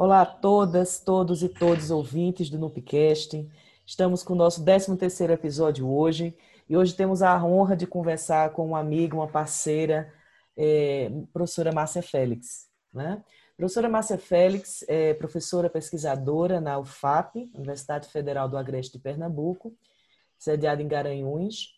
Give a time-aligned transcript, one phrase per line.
[0.00, 3.50] Olá a todas, todos e todos ouvintes do Nupcast.
[3.84, 8.64] Estamos com o nosso 13º episódio hoje e hoje temos a honra de conversar com
[8.64, 10.14] uma amiga, uma parceira,
[10.56, 12.68] é, professora Márcia Félix.
[12.94, 13.20] Né?
[13.56, 19.74] Professora Márcia Félix é professora pesquisadora na UFAP, Universidade Federal do Agreste de Pernambuco,
[20.38, 21.74] sediada em Garanhuns.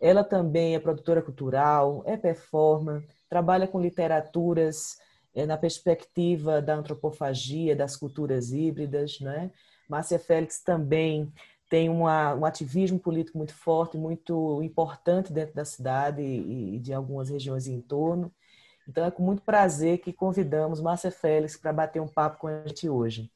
[0.00, 4.98] Ela também é produtora cultural, é performer, trabalha com literaturas
[5.34, 9.20] é, na perspectiva da antropofagia, das culturas híbridas.
[9.20, 9.50] Né?
[9.88, 11.32] Márcia Félix também
[11.68, 16.92] tem uma, um ativismo político muito forte, muito importante dentro da cidade e, e de
[16.92, 18.32] algumas regiões em torno.
[18.88, 22.66] Então é com muito prazer que convidamos Márcia Félix para bater um papo com a
[22.66, 23.30] gente hoje.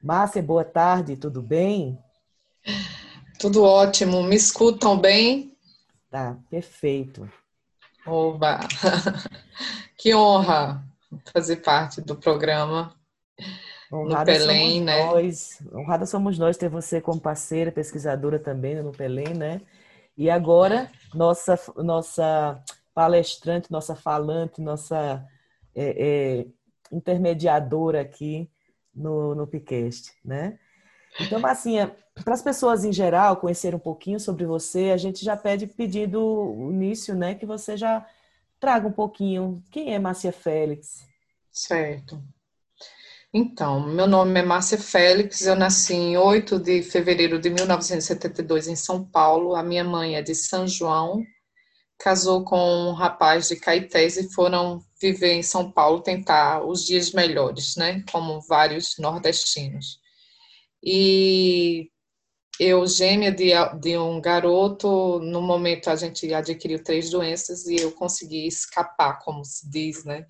[0.00, 1.98] Márcia, boa tarde, tudo bem?
[3.40, 4.22] Tudo ótimo.
[4.22, 5.56] Me escutam bem?
[6.08, 7.28] Tá, perfeito.
[8.06, 8.60] Oba!
[9.96, 10.82] Que honra
[11.32, 12.94] fazer parte do programa
[13.92, 15.04] Honrada no Pelém, né?
[15.04, 19.60] Nós, honrada somos nós ter você como parceira, pesquisadora também no Pelém, né?
[20.16, 22.62] E agora, nossa, nossa
[22.94, 25.26] palestrante, nossa falante, nossa
[25.74, 26.46] é, é,
[26.90, 28.50] intermediadora aqui
[28.94, 30.58] no, no Picast, né?
[31.20, 35.36] Então, Massinha, para as pessoas em geral conhecerem um pouquinho sobre você, a gente já
[35.36, 37.34] pede pedido início, né?
[37.34, 38.06] Que você já
[38.62, 41.04] traga um pouquinho quem é Márcia Félix.
[41.50, 42.22] Certo.
[43.34, 48.76] Então, meu nome é Márcia Félix, eu nasci em 8 de fevereiro de 1972 em
[48.76, 49.56] São Paulo.
[49.56, 51.24] A minha mãe é de São João,
[51.98, 57.10] casou com um rapaz de Caetés e foram viver em São Paulo, tentar os dias
[57.10, 58.04] melhores, né?
[58.12, 59.98] Como vários nordestinos.
[60.80, 61.90] E
[62.60, 63.50] eu, gêmea de,
[63.80, 69.44] de um garoto, no momento a gente adquiriu três doenças e eu consegui escapar, como
[69.44, 70.26] se diz, né?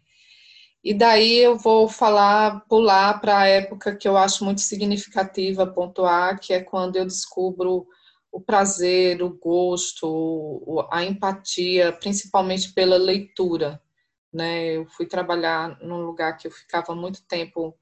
[0.85, 6.41] E daí eu vou falar, pular para a época que eu acho muito significativa pontuar,
[6.41, 7.87] que é quando eu descubro
[8.33, 13.81] o prazer, o gosto, a empatia, principalmente pela leitura.
[14.33, 14.77] Né?
[14.77, 17.79] Eu fui trabalhar num lugar que eu ficava muito tempo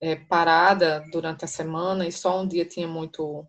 [0.00, 3.46] é, parada durante a semana e só um dia tinha muito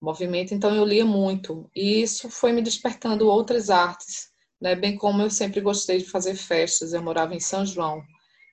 [0.00, 1.70] movimento, então eu lia muito.
[1.74, 4.28] E isso foi me despertando outras artes
[4.60, 4.74] né?
[4.74, 8.02] Bem como eu sempre gostei de fazer festas, eu morava em São João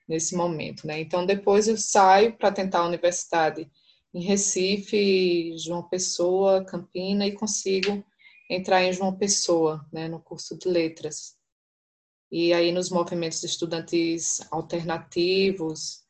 [0.08, 1.00] nesse momento, né?
[1.00, 3.70] Então depois eu saio para tentar a universidade
[4.14, 8.04] em Recife, João Pessoa, Campina e consigo
[8.48, 11.36] entrar em João Pessoa, né, no curso de letras.
[12.30, 16.04] E aí nos movimentos estudantis alternativos,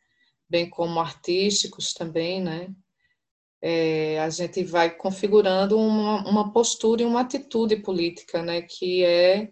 [0.48, 2.68] bem como artísticos também, né?
[3.62, 9.50] É, a gente vai configurando uma, uma postura e uma atitude política, né, que é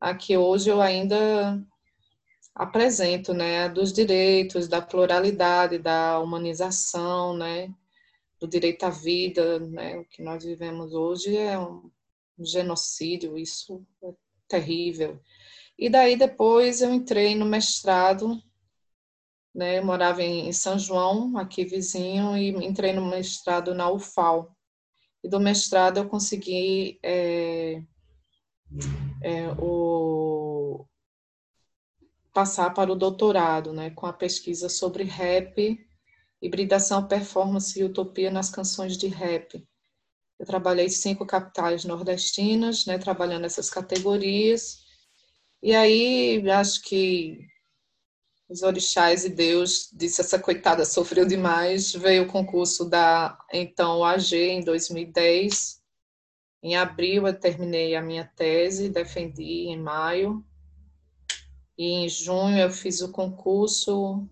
[0.00, 1.60] a que hoje eu ainda
[2.54, 7.72] apresento, né, dos direitos, da pluralidade, da humanização, né,
[8.40, 11.90] do direito à vida, né, o que nós vivemos hoje é um
[12.38, 14.12] genocídio, isso é
[14.48, 15.20] terrível.
[15.78, 18.42] E daí depois eu entrei no mestrado,
[19.58, 24.56] né, morava em São João, aqui vizinho, e entrei no mestrado na UFAL.
[25.22, 27.82] E do mestrado eu consegui é,
[29.20, 30.86] é, o,
[32.32, 35.76] passar para o doutorado, né, com a pesquisa sobre rap,
[36.40, 39.66] hibridação, performance e utopia nas canções de rap.
[40.38, 44.84] Eu trabalhei cinco capitais nordestinas, né, trabalhando essas categorias.
[45.60, 47.40] E aí, acho que
[48.48, 51.92] os orixás e Deus disse essa coitada sofreu demais.
[51.92, 55.78] Veio o concurso da então AG em 2010
[56.62, 60.44] em abril eu terminei a minha tese, defendi em maio.
[61.76, 64.28] E em junho eu fiz o concurso.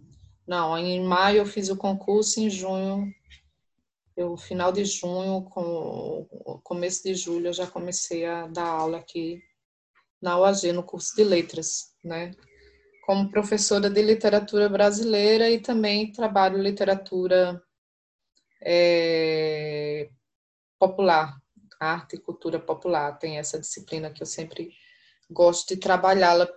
[0.46, 3.12] Não, em maio eu fiz o concurso, em junho,
[4.16, 6.26] eu final de junho, com
[6.62, 9.42] começo de julho eu já comecei a dar aula aqui
[10.22, 12.30] na UAG, no curso de letras, né?
[13.06, 17.62] Como professora de literatura brasileira e também trabalho literatura
[18.60, 20.10] é,
[20.78, 21.40] popular,
[21.78, 23.16] arte e cultura popular.
[23.18, 24.72] Tem essa disciplina que eu sempre
[25.30, 26.48] gosto de trabalhá-la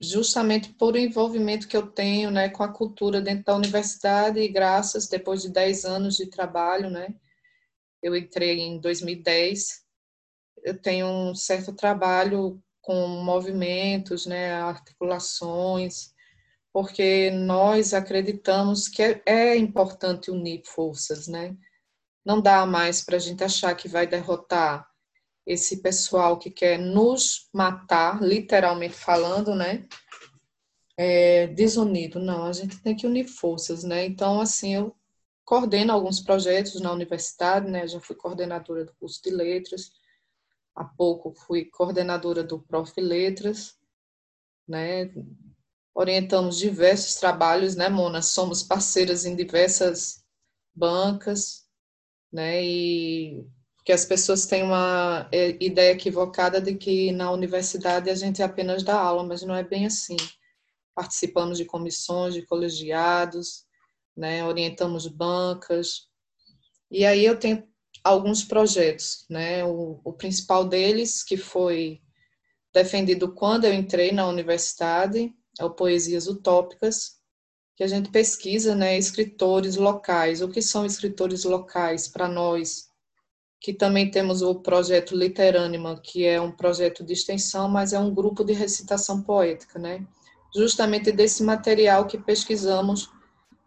[0.00, 4.48] justamente por o envolvimento que eu tenho né, com a cultura dentro da universidade e
[4.48, 7.14] graças, depois de 10 anos de trabalho, né,
[8.00, 9.84] eu entrei em 2010,
[10.62, 16.14] eu tenho um certo trabalho com movimentos, né, articulações,
[16.72, 21.54] porque nós acreditamos que é, é importante unir forças, né,
[22.24, 24.88] não dá mais para a gente achar que vai derrotar
[25.46, 29.86] esse pessoal que quer nos matar, literalmente falando, né?
[30.98, 34.04] é, desunido, não, a gente tem que unir forças, né?
[34.04, 34.96] Então, assim, eu
[35.44, 37.86] coordeno alguns projetos na universidade, né?
[37.86, 39.92] Já fui coordenadora do curso de letras,
[40.78, 42.92] há pouco fui coordenadora do Prof.
[43.00, 43.76] Letras,
[44.66, 45.12] né?
[45.92, 48.22] Orientamos diversos trabalhos, né, Mona?
[48.22, 50.22] Somos parceiras em diversas
[50.72, 51.64] bancas,
[52.32, 52.62] né?
[52.64, 53.44] E
[53.84, 58.84] que as pessoas têm uma é, ideia equivocada de que na universidade a gente apenas
[58.84, 60.16] dá aula, mas não é bem assim.
[60.94, 63.66] Participamos de comissões, de colegiados,
[64.16, 64.44] né?
[64.44, 66.08] Orientamos bancas.
[66.88, 67.67] E aí eu tenho
[68.02, 69.64] alguns projetos, né?
[69.64, 72.00] O, o principal deles, que foi
[72.72, 77.18] defendido quando eu entrei na universidade, é o Poesias Utópicas,
[77.76, 80.42] que a gente pesquisa, né, escritores locais.
[80.42, 82.88] O que são escritores locais para nós?
[83.60, 88.14] Que também temos o projeto Literânima, que é um projeto de extensão, mas é um
[88.14, 90.06] grupo de recitação poética, né?
[90.54, 93.10] Justamente desse material que pesquisamos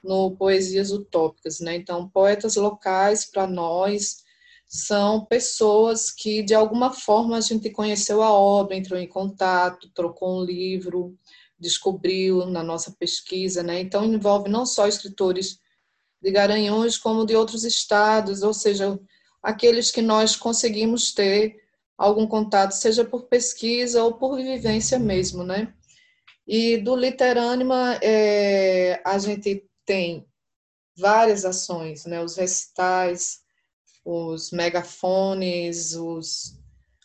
[0.04, 1.76] no Poesias Utópicas, né?
[1.76, 4.24] Então, poetas locais para nós
[4.68, 10.40] são pessoas que de alguma forma a gente conheceu a obra, entrou em contato, trocou
[10.40, 11.14] um livro,
[11.60, 13.82] descobriu na nossa pesquisa, né?
[13.82, 15.60] Então envolve não só escritores
[16.22, 18.98] de Garanhuns como de outros estados, ou seja,
[19.44, 21.58] aqueles que nós conseguimos ter
[21.98, 25.74] algum contato, seja por pesquisa ou por vivência mesmo, né?
[26.48, 30.26] E do Literânima é, a gente tem
[30.98, 32.24] várias ações, né?
[32.24, 33.42] Os recitais,
[34.06, 36.58] os megafones, os,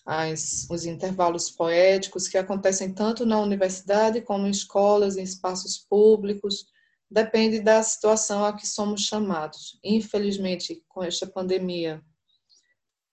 [0.04, 6.66] as, os intervalos poéticos que acontecem tanto na universidade como em escolas, em espaços públicos,
[7.10, 9.76] depende da situação a que somos chamados.
[9.82, 12.00] Infelizmente, com esta pandemia,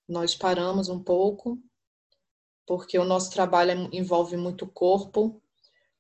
[0.08, 1.60] nós paramos um pouco,
[2.68, 5.42] porque o nosso trabalho envolve muito corpo,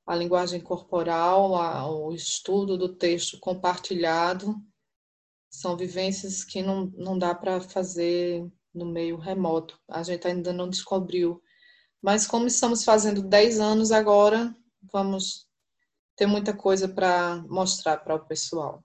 [0.05, 4.55] a linguagem corporal, a, o estudo do texto compartilhado,
[5.50, 9.79] são vivências que não, não dá para fazer no meio remoto.
[9.88, 11.41] A gente ainda não descobriu.
[12.01, 14.53] Mas como estamos fazendo 10 anos agora,
[14.91, 15.47] vamos
[16.15, 18.83] ter muita coisa para mostrar para o pessoal.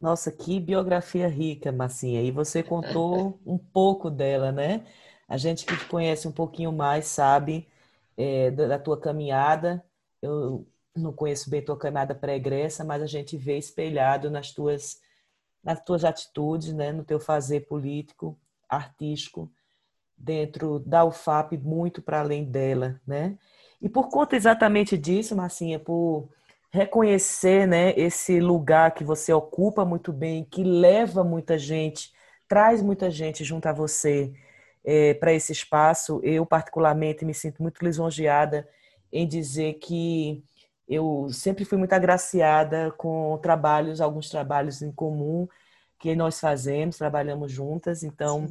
[0.00, 2.20] Nossa, que biografia rica, Massinha.
[2.20, 4.84] E você contou um pouco dela, né?
[5.26, 7.66] A gente que te conhece um pouquinho mais sabe
[8.16, 9.84] é, da tua caminhada.
[10.22, 15.02] Eu não conheço bem tua caminhada pregressa, mas a gente vê espelhado nas tuas
[15.62, 18.38] nas tuas atitudes, né, no teu fazer político,
[18.68, 19.50] artístico,
[20.14, 23.38] dentro da UFAP, muito para além dela, né?
[23.80, 26.28] E por conta exatamente disso, Marcinha, por
[26.70, 32.12] reconhecer, né, esse lugar que você ocupa muito bem, que leva muita gente,
[32.46, 34.34] traz muita gente junto a você
[34.84, 38.68] é, para esse espaço, eu particularmente me sinto muito lisonjeada
[39.12, 40.44] em dizer que
[40.86, 45.48] eu sempre fui muito agraciada com trabalhos, alguns trabalhos em comum
[45.98, 48.02] que nós fazemos, trabalhamos juntas.
[48.02, 48.46] Então,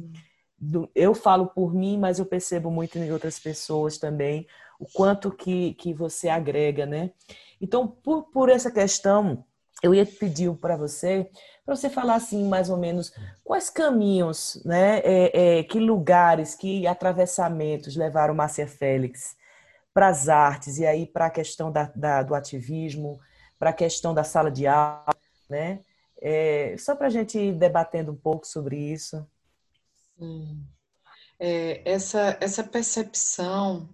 [0.58, 4.46] do, eu falo por mim, mas eu percebo muito em outras pessoas também
[4.78, 7.12] o quanto que, que você agrega, né?
[7.60, 9.44] Então, por, por essa questão,
[9.82, 11.30] eu ia pedir para você,
[11.64, 13.12] para você falar assim, mais ou menos,
[13.42, 19.36] quais caminhos, né, é, é, que lugares, que atravessamentos levaram Márcia Félix
[19.92, 23.18] para as artes e aí para a questão da, da, do ativismo,
[23.58, 25.06] para a questão da sala de aula,
[25.48, 25.80] né?
[26.20, 29.26] É, só para a gente ir debatendo um pouco sobre isso.
[30.18, 30.66] Sim.
[31.38, 33.88] É, essa, essa percepção,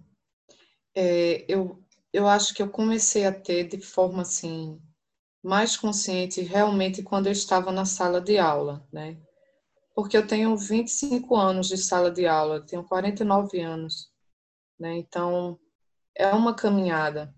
[0.95, 4.81] é, eu, eu acho que eu comecei a ter de forma assim
[5.43, 9.17] mais consciente realmente quando eu estava na sala de aula, né?
[9.95, 14.11] Porque eu tenho 25 anos de sala de aula, tenho 49 anos,
[14.79, 14.97] né?
[14.97, 15.59] Então,
[16.15, 17.33] é uma caminhada.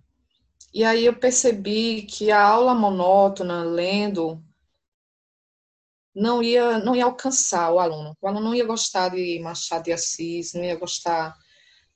[0.73, 4.43] E aí eu percebi que a aula monótona, lendo,
[6.15, 8.15] não ia, não ia alcançar o aluno.
[8.21, 11.35] O aluno não ia gostar de Machado de Assis, não ia gostar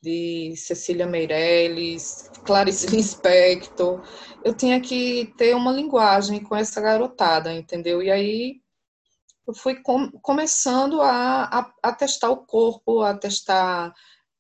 [0.07, 4.01] de Cecília Meirelles, Clarice Lispector.
[4.41, 8.01] Eu tinha que ter uma linguagem com essa garotada, entendeu?
[8.01, 8.61] E aí
[9.45, 13.93] eu fui com, começando a, a, a testar o corpo, a testar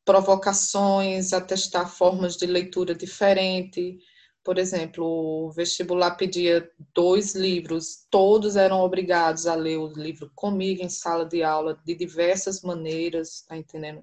[0.05, 3.99] provocações, a testar formas de leitura diferente.
[4.45, 10.81] Por exemplo, o vestibular pedia dois livros, todos eram obrigados a ler o livro comigo
[10.81, 14.01] em sala de aula, de diversas maneiras, tá entendendo?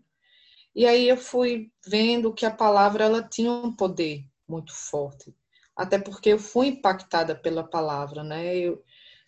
[0.75, 5.35] E aí eu fui vendo que a palavra ela tinha um poder muito forte,
[5.77, 8.57] até porque eu fui impactada pela palavra, né?
[8.57, 8.83] Eu,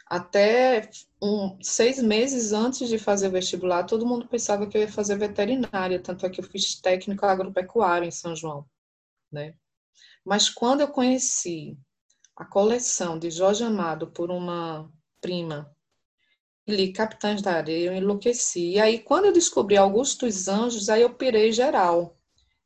[0.06, 0.88] até
[1.22, 5.16] um, seis meses antes de fazer o vestibular, todo mundo pensava que eu ia fazer
[5.18, 8.64] veterinária, tanto é que eu fiz técnico agropecuário em São João,
[9.30, 9.54] né?
[10.24, 11.78] Mas quando eu conheci
[12.36, 15.75] a coleção de Jorge Amado por uma prima,
[16.68, 18.72] li Capitães da Areia, eu enlouqueci.
[18.72, 22.16] E aí, quando eu descobri Augusto dos Anjos, aí eu pirei geral.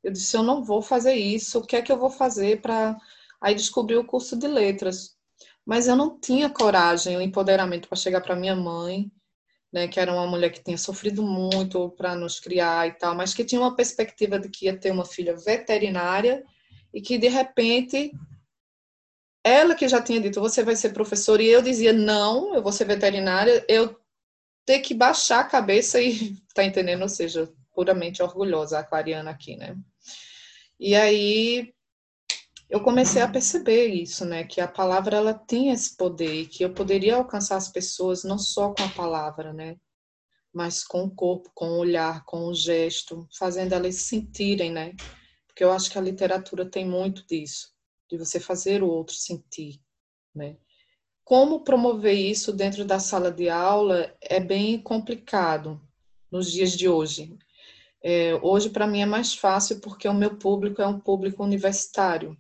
[0.02, 2.97] Eu disse, eu não vou fazer isso, o que é que eu vou fazer para...
[3.40, 5.16] Aí descobri o curso de letras.
[5.64, 9.11] Mas eu não tinha coragem, o empoderamento para chegar para minha mãe,
[9.73, 13.33] né, que era uma mulher que tinha sofrido muito para nos criar e tal, mas
[13.33, 16.42] que tinha uma perspectiva de que ia ter uma filha veterinária
[16.92, 18.12] e que de repente
[19.42, 22.73] ela que já tinha dito você vai ser professora e eu dizia não, eu vou
[22.73, 23.99] ser veterinária, eu
[24.64, 29.56] ter que baixar a cabeça e tá entendendo, ou seja, puramente orgulhosa a aquariana aqui,
[29.56, 29.76] né?
[30.78, 31.73] E aí
[32.68, 36.73] eu comecei a perceber isso, né, que a palavra ela tem esse poder, que eu
[36.73, 39.76] poderia alcançar as pessoas não só com a palavra, né,
[40.52, 44.94] mas com o corpo, com o olhar, com o gesto, fazendo elas sentirem, né?
[45.47, 47.73] Porque eu acho que a literatura tem muito disso,
[48.10, 49.80] de você fazer o outro sentir,
[50.34, 50.56] né?
[51.24, 55.80] Como promover isso dentro da sala de aula é bem complicado
[56.30, 57.38] nos dias de hoje.
[58.02, 62.36] É, hoje, para mim, é mais fácil porque o meu público é um público universitário.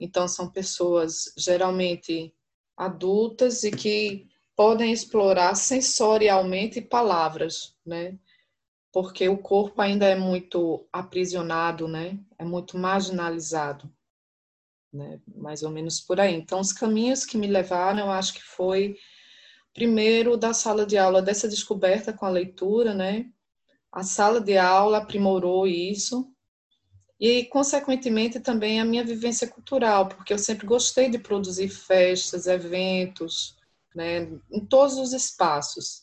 [0.00, 2.34] Então, são pessoas geralmente
[2.76, 4.26] adultas e que
[4.56, 8.18] podem explorar sensorialmente palavras, né?
[8.92, 12.18] Porque o corpo ainda é muito aprisionado, né?
[12.38, 13.92] É muito marginalizado,
[14.92, 15.20] né?
[15.34, 16.34] Mais ou menos por aí.
[16.34, 18.96] Então, os caminhos que me levaram, eu acho que foi
[19.74, 23.26] primeiro da sala de aula dessa descoberta com a leitura, né?
[23.90, 26.32] A sala de aula aprimorou isso,
[27.22, 33.56] e, consequentemente, também a minha vivência cultural, porque eu sempre gostei de produzir festas, eventos,
[33.94, 36.02] né, em todos os espaços.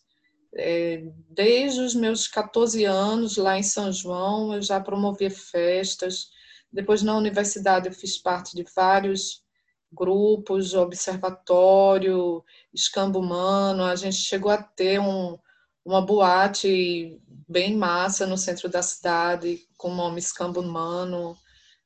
[0.56, 6.30] É, desde os meus 14 anos, lá em São João, eu já promovia festas.
[6.72, 9.44] Depois, na universidade, eu fiz parte de vários
[9.92, 13.84] grupos, observatório, escambo humano.
[13.84, 15.38] A gente chegou a ter um,
[15.84, 21.36] uma boate bem massa no centro da cidade, com o nome Escambo Humano,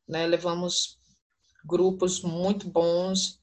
[0.08, 0.28] né?
[0.28, 1.00] Levamos
[1.66, 3.40] grupos muito bons.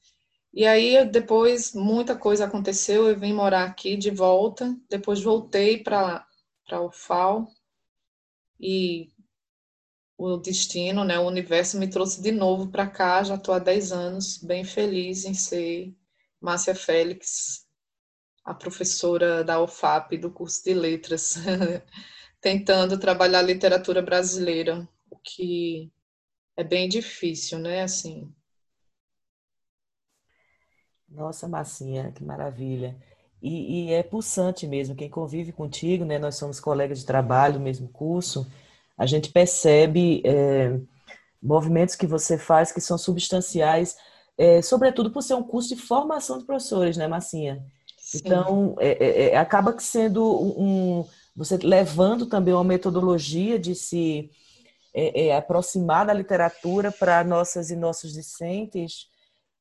[0.53, 6.25] E aí, depois, muita coisa aconteceu, eu vim morar aqui de volta, depois voltei para
[6.73, 7.47] o FAO,
[8.59, 9.10] e
[10.23, 13.91] o destino, né, o universo me trouxe de novo para cá, já estou há 10
[13.91, 15.95] anos, bem feliz em ser
[16.39, 17.65] Márcia Félix,
[18.45, 21.37] a professora da UFAP do curso de letras,
[22.39, 25.91] tentando trabalhar literatura brasileira, o que
[26.55, 27.81] é bem difícil, né?
[27.81, 28.31] Assim.
[31.09, 32.95] Nossa, Massinha, que maravilha.
[33.41, 36.19] E, e, é pulsante mesmo, quem convive contigo, né?
[36.19, 38.45] Nós somos colegas de trabalho, mesmo curso,
[39.01, 40.79] a gente percebe é,
[41.41, 43.97] movimentos que você faz que são substanciais,
[44.37, 47.65] é, sobretudo por ser um curso de formação de professores, né, Massinha?
[48.13, 51.03] Então, é, é, é, acaba sendo um,
[51.35, 54.29] você levando também uma metodologia de se
[54.93, 59.09] é, aproximar da literatura para nossas e nossos discentes,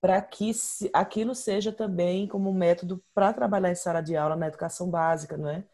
[0.02, 0.52] para que
[0.92, 5.48] aquilo seja também como método para trabalhar em sala de aula na educação básica, não
[5.48, 5.64] é?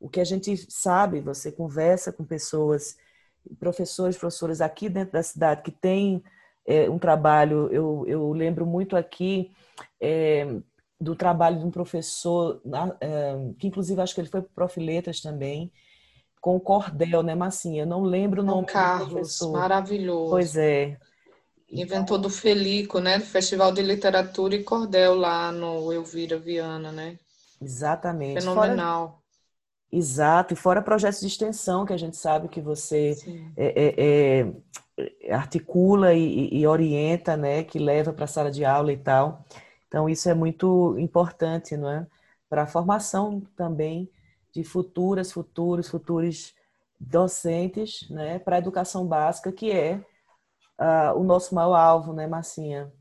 [0.00, 2.96] O que a gente sabe, você conversa com pessoas,
[3.58, 6.22] professores, professoras aqui dentro da cidade que têm
[6.66, 9.50] é, um trabalho, eu, eu lembro muito aqui
[10.00, 10.46] é,
[11.00, 12.60] do trabalho de um professor,
[13.00, 14.80] eh, que inclusive acho que ele foi prof.
[14.80, 15.72] Letras também,
[16.40, 17.86] com o Cordel, né, Massinha?
[17.86, 19.52] não lembro o nome Carlos, do professor.
[19.52, 20.30] maravilhoso.
[20.30, 20.98] Pois é.
[21.70, 27.18] Inventor do Felico, né, do Festival de Literatura e Cordel lá no Elvira Viana, né?
[27.60, 28.40] Exatamente.
[28.40, 29.08] Fenomenal.
[29.08, 29.27] Fora...
[29.90, 33.16] Exato, e fora projetos de extensão que a gente sabe que você
[33.56, 34.52] é, é,
[35.26, 39.44] é, articula e, e, orienta, né, que leva para a sala de aula e tal.
[39.86, 42.06] Então, isso é muito importante, não é?
[42.50, 44.10] Para a formação também
[44.52, 46.54] de futuras, futuros, futuros
[47.00, 48.38] docentes, né?
[48.38, 50.00] Para a educação básica, que é
[50.78, 52.92] uh, o nosso maior alvo, né, Marcinha?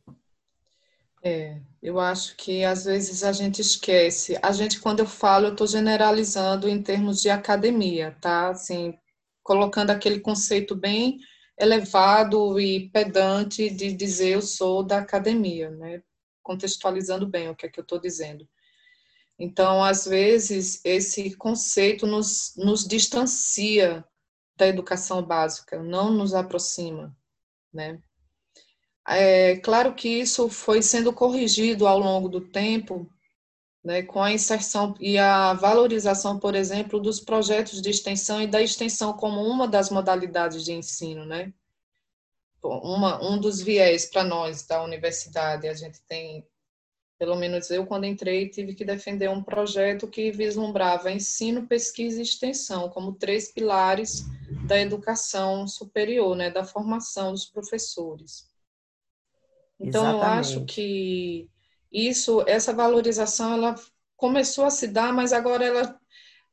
[1.28, 4.40] É, eu acho que às vezes a gente esquece.
[4.42, 8.50] A gente, quando eu falo, eu estou generalizando em termos de academia, tá?
[8.52, 8.98] Assim,
[9.44, 11.20] colocando aquele conceito bem
[11.60, 16.02] elevado e pedante de dizer eu sou da academia, né?
[16.44, 18.48] contextualizando bem o que é que eu estou dizendo.
[19.38, 24.06] Então, às vezes, esse conceito nos, nos distancia
[24.56, 27.14] da educação básica, não nos aproxima,
[27.74, 28.02] né?
[29.08, 33.10] É claro que isso foi sendo corrigido ao longo do tempo,
[33.84, 38.62] né, com a inserção e a valorização, por exemplo, dos projetos de extensão e da
[38.62, 41.54] extensão como uma das modalidades de ensino, né?
[42.64, 46.46] uma, um dos viés para nós da universidade, a gente tem,
[47.18, 52.24] pelo menos eu, quando entrei, tive que defender um projeto que vislumbrava ensino, pesquisa e
[52.24, 54.26] extensão como três pilares
[54.68, 58.48] da educação superior, né, da formação dos professores.
[59.80, 60.24] Então, Exatamente.
[60.24, 61.50] eu acho que
[61.92, 63.76] isso, essa valorização, ela
[64.16, 66.00] começou a se dar, mas agora ela,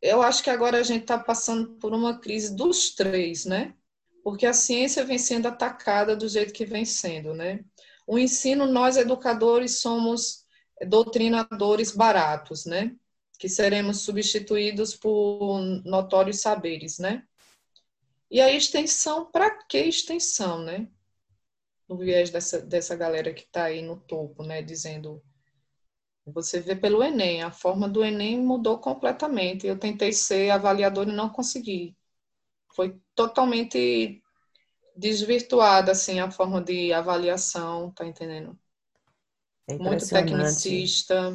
[0.00, 3.75] eu acho que agora a gente está passando por uma crise dos três, né?
[4.23, 7.64] Porque a ciência vem sendo atacada do jeito que vem sendo, né?
[8.07, 10.45] O ensino, nós educadores somos
[10.87, 12.95] doutrinadores baratos, né?
[13.38, 17.23] Que seremos substituídos por notórios saberes, né?
[18.31, 20.88] E a extensão, para que extensão, né?
[21.88, 24.62] No viés dessa, dessa galera que está aí no topo, né?
[24.62, 25.23] Dizendo
[26.26, 29.67] você vê pelo Enem, a forma do Enem mudou completamente.
[29.67, 31.95] Eu tentei ser avaliador e não consegui.
[32.75, 34.23] Foi totalmente
[34.97, 38.59] desvirtuada assim a forma de avaliação, tá entendendo?
[39.69, 41.33] É Muito tecnicista,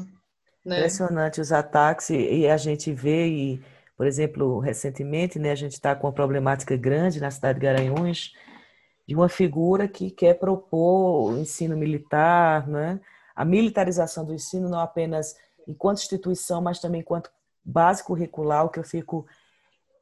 [0.65, 0.77] né?
[0.77, 3.61] Impressionante os ataques e a gente vê e,
[3.95, 8.33] por exemplo, recentemente, né, a gente está com uma problemática grande na cidade de Garanhuns
[9.09, 13.01] de uma figura que quer propor o ensino militar, né?
[13.35, 15.35] a militarização do ensino, não apenas
[15.67, 17.31] enquanto instituição, mas também enquanto
[17.65, 19.25] base curricular, o que eu fico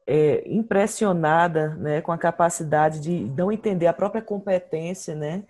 [0.06, 5.42] é, impressionada né, com a capacidade de não entender a própria competência, né,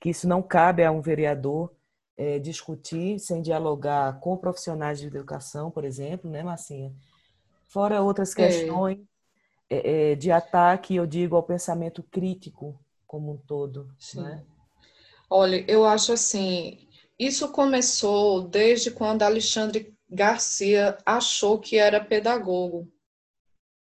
[0.00, 1.70] que isso não cabe a um vereador
[2.16, 6.90] é, discutir sem dialogar com profissionais de educação, por exemplo, né, Massinha?
[7.68, 8.36] Fora outras é.
[8.36, 8.98] questões
[9.68, 10.14] é.
[10.14, 12.80] de ataque, eu digo, ao pensamento crítico
[13.12, 13.94] como um todo.
[13.98, 14.22] Sim.
[14.22, 14.42] Né?
[15.28, 16.88] Olha, eu acho assim,
[17.18, 22.90] isso começou desde quando Alexandre Garcia achou que era pedagogo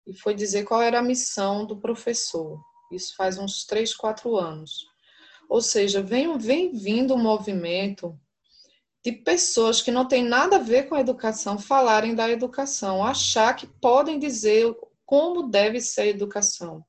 [0.04, 2.60] e foi dizer qual era a missão do professor.
[2.90, 4.84] Isso faz uns três, quatro anos.
[5.48, 8.18] Ou seja, vem, vem vindo um movimento
[9.04, 13.54] de pessoas que não têm nada a ver com a educação falarem da educação, achar
[13.54, 14.74] que podem dizer
[15.06, 16.84] como deve ser a educação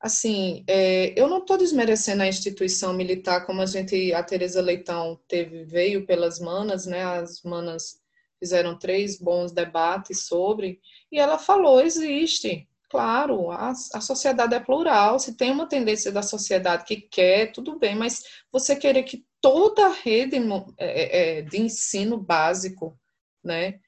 [0.00, 5.20] assim, é, eu não estou desmerecendo a instituição militar como a gente, a Teresa Leitão
[5.26, 7.02] teve, veio pelas manas, né?
[7.02, 8.00] As manas
[8.38, 10.80] fizeram três bons debates sobre,
[11.10, 16.22] e ela falou, existe, claro, a, a sociedade é plural, se tem uma tendência da
[16.22, 20.36] sociedade que quer, tudo bem, mas você querer que toda a rede
[20.78, 22.98] é, é, de ensino básico,
[23.42, 23.80] né,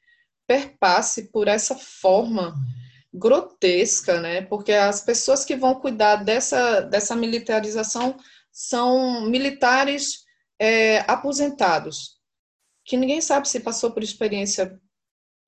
[0.46, 2.56] perpasse por essa forma
[3.12, 4.42] grotesca, né?
[4.42, 8.16] Porque as pessoas que vão cuidar dessa, dessa militarização
[8.52, 10.24] são militares
[10.58, 12.18] é, aposentados,
[12.84, 14.78] que ninguém sabe se passou por experiência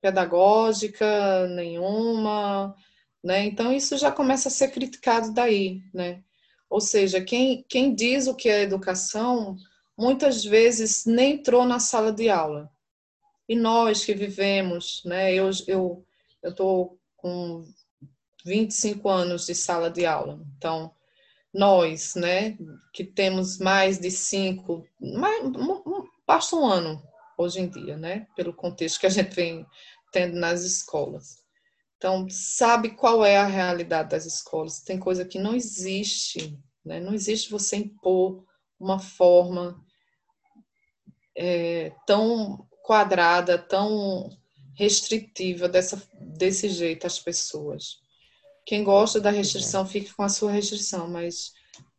[0.01, 2.75] pedagógica nenhuma,
[3.23, 3.45] né?
[3.45, 6.23] Então isso já começa a ser criticado daí, né?
[6.69, 9.57] Ou seja, quem, quem diz o que é educação
[9.97, 12.71] muitas vezes nem entrou na sala de aula.
[13.49, 15.35] E nós que vivemos, né?
[15.35, 16.05] Eu eu
[16.43, 17.65] eu estou com
[18.45, 20.41] 25 anos de sala de aula.
[20.59, 20.93] Então,
[21.55, 22.59] nós, né,
[22.93, 25.45] que temos mais de cinco, mais,
[26.27, 27.01] basta um ano
[27.39, 29.65] hoje em dia, né, pelo contexto que a gente vem
[30.13, 31.43] tendo nas escolas.
[31.97, 34.81] Então, sabe qual é a realidade das escolas?
[34.81, 36.99] Tem coisa que não existe, né?
[36.99, 38.45] Não existe você impor
[38.79, 39.81] uma forma
[41.37, 44.29] é, tão quadrada, tão
[44.83, 48.01] restritiva dessa, desse jeito às pessoas.
[48.67, 51.53] Quem gosta da restrição fique com a sua restrição, mas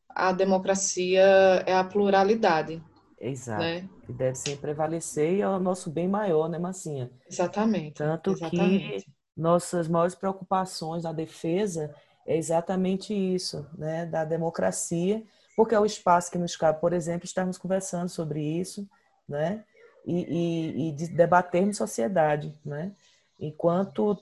[0.10, 1.24] a democracia
[1.66, 2.84] é a pluralidade.
[3.20, 3.62] Exato.
[3.62, 3.88] Né?
[4.06, 7.10] Que deve sempre prevalecer e é o nosso bem maior, né, Massinha?
[7.30, 7.96] Exatamente.
[7.96, 9.06] Tanto exatamente.
[9.06, 11.96] que nossas maiores preocupações na defesa
[12.28, 15.24] é exatamente isso, né, da democracia,
[15.56, 18.88] porque é o espaço que nos cabe, por exemplo, estarmos conversando sobre isso,
[19.28, 19.64] né?
[20.06, 22.92] E, e, e de debater em sociedade, né?
[23.40, 24.18] Enquanto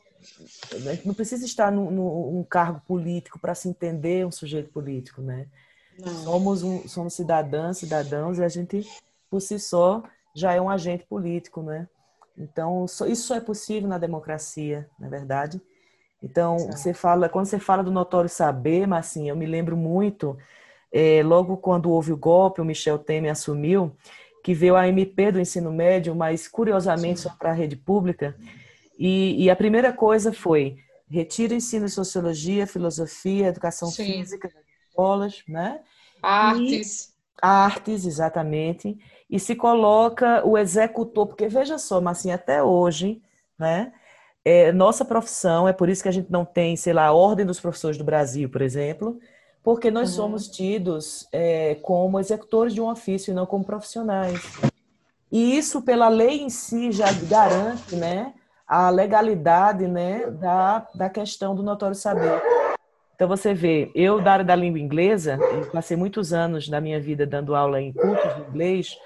[0.72, 5.22] a gente não precisa estar num, num cargo político para se entender um sujeito político,
[5.22, 5.48] né?
[6.00, 6.14] Não.
[6.24, 8.88] Somos um, somos cidadãs, cidadãos e a gente
[9.30, 10.04] por si só
[10.36, 11.88] já é um agente político, né?
[12.38, 15.62] Então isso só é possível na democracia, na é verdade.
[16.24, 16.78] Então Exato.
[16.78, 20.38] você fala quando você fala do notório saber, mas assim eu me lembro muito
[20.92, 23.96] é, logo quando houve o golpe, o Michel Temer assumiu
[24.44, 27.30] que veio a MP do ensino médio, mas curiosamente Sim.
[27.30, 28.36] só para a rede pública.
[28.98, 30.78] E, e, a primeira coisa foi
[31.10, 34.06] retira o ensino de sociologia, filosofia, educação Sim.
[34.06, 34.50] física
[34.92, 35.80] escolas, né?
[36.22, 37.06] Artes.
[37.06, 38.98] E, artes, exatamente.
[39.30, 43.22] E se coloca o executor, porque veja só, mas assim, até hoje,
[43.58, 43.94] né?
[44.44, 47.46] É, nossa profissão, é por isso que a gente não tem, sei lá, a ordem
[47.46, 49.20] dos professores do Brasil, por exemplo,
[49.64, 50.16] porque nós uhum.
[50.16, 54.42] somos tidos é, como executores de um ofício e não como profissionais.
[55.32, 58.34] E isso, pela lei em si, já garante né,
[58.68, 62.42] a legalidade né, da, da questão do notório saber.
[63.16, 65.38] Então, você vê, eu, da área da língua inglesa,
[65.72, 68.98] passei muitos anos da minha vida dando aula em cursos de inglês,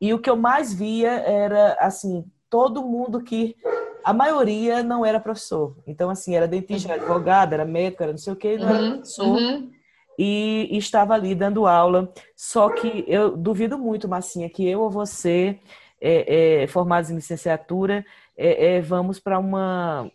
[0.00, 3.56] e o que eu mais via era, assim, todo mundo que
[4.04, 5.74] a maioria não era professor.
[5.86, 8.74] Então, assim, era dentista, era advogado, era médico, era não sei o quê, não uhum,
[8.76, 9.26] era professor.
[9.26, 9.70] Uhum.
[10.18, 12.12] E, estava ali dando aula.
[12.36, 15.58] Só que eu duvido muito, Massinha, que eu ou você,
[16.00, 18.04] é, é, formados em licenciatura,
[18.36, 20.10] é, é vamos para uma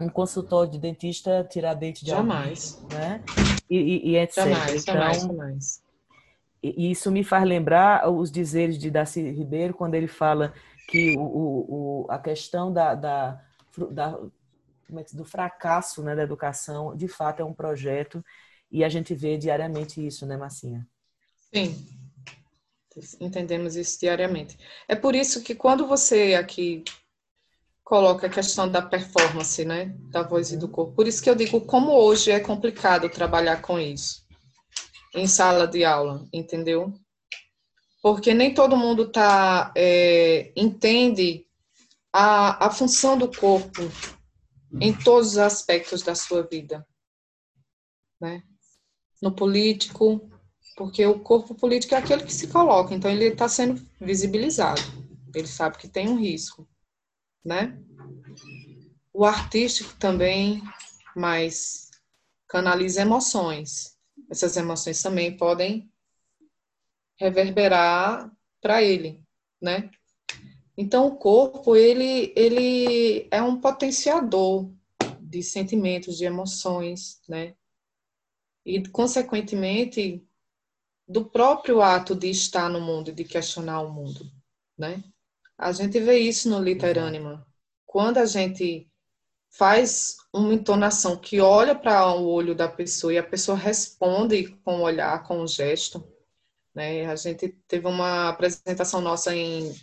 [0.00, 2.80] um consultório de dentista tirar dente de Jamais.
[2.82, 3.22] Alguém, né?
[3.68, 4.36] E, e, e etc.
[4.36, 5.82] Jamais, então, jamais, jamais.
[6.62, 10.52] E isso me faz lembrar os dizeres de Darcy Ribeiro, quando ele fala
[10.88, 13.40] que o, o, a questão da, da,
[13.90, 14.18] da
[14.98, 18.24] é do fracasso né, da educação, de fato, é um projeto
[18.70, 20.86] e a gente vê diariamente isso, né, Massinha?
[21.52, 21.86] Sim,
[23.20, 24.56] entendemos isso diariamente.
[24.86, 26.84] É por isso que quando você aqui
[27.82, 31.34] coloca a questão da performance, né, da voz e do corpo, por isso que eu
[31.34, 34.24] digo como hoje é complicado trabalhar com isso
[35.14, 36.94] em sala de aula, entendeu?
[38.02, 41.46] porque nem todo mundo tá, é, entende
[42.12, 43.82] a, a função do corpo
[44.80, 46.86] em todos os aspectos da sua vida.
[48.20, 48.42] Né?
[49.20, 50.30] No político,
[50.76, 54.80] porque o corpo político é aquele que se coloca, então ele está sendo visibilizado,
[55.34, 56.68] ele sabe que tem um risco.
[57.44, 57.78] Né?
[59.12, 60.62] O artístico também,
[61.16, 61.90] mas
[62.48, 63.96] canaliza emoções.
[64.30, 65.90] Essas emoções também podem
[67.18, 68.30] reverberar
[68.60, 69.22] para ele,
[69.60, 69.90] né?
[70.76, 74.70] Então o corpo ele ele é um potenciador
[75.20, 77.54] de sentimentos, de emoções, né?
[78.64, 80.24] E consequentemente
[81.08, 84.30] do próprio ato de estar no mundo, de questionar o mundo,
[84.78, 85.02] né?
[85.58, 87.46] A gente vê isso no literânima.
[87.84, 88.88] Quando a gente
[89.50, 94.78] faz uma entonação que olha para o olho da pessoa e a pessoa responde com
[94.78, 96.06] o olhar, com o gesto,
[96.74, 97.06] né?
[97.06, 99.74] A gente teve uma apresentação nossa em,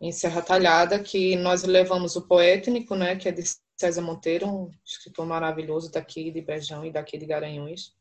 [0.00, 3.42] em Serra Talhada, que nós levamos o Poétnico, né, que é de
[3.78, 7.96] César Monteiro, um escritor maravilhoso daqui de Brejão e daqui de Garanhuns.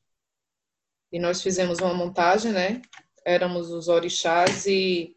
[1.11, 2.81] E nós fizemos uma montagem, né?
[3.23, 5.15] Éramos os orixás e,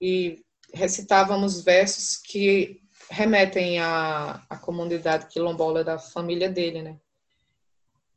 [0.00, 0.42] e
[0.72, 7.00] recitávamos versos que remetem à, à comunidade quilombola da família dele, né?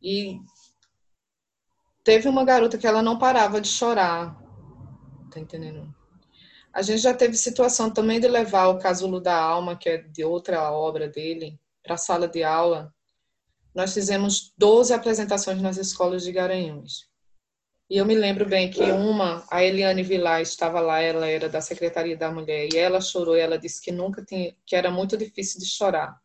[0.02, 0.40] E
[2.06, 4.40] Teve uma garota que ela não parava de chorar.
[5.32, 5.92] Tá entendendo?
[6.76, 10.26] A gente já teve situação também de levar o Casulo da Alma, que é de
[10.26, 12.94] outra obra dele, para a sala de aula.
[13.74, 17.08] Nós fizemos 12 apresentações nas escolas de Garanhuns.
[17.90, 21.62] E eu me lembro bem que uma, a Eliane Vilar estava lá, ela era da
[21.62, 25.16] Secretaria da Mulher, e ela chorou, e ela disse que nunca tinha, que era muito
[25.16, 26.20] difícil de chorar.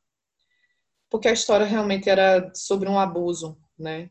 [1.09, 4.11] Porque a história realmente era sobre um abuso, né?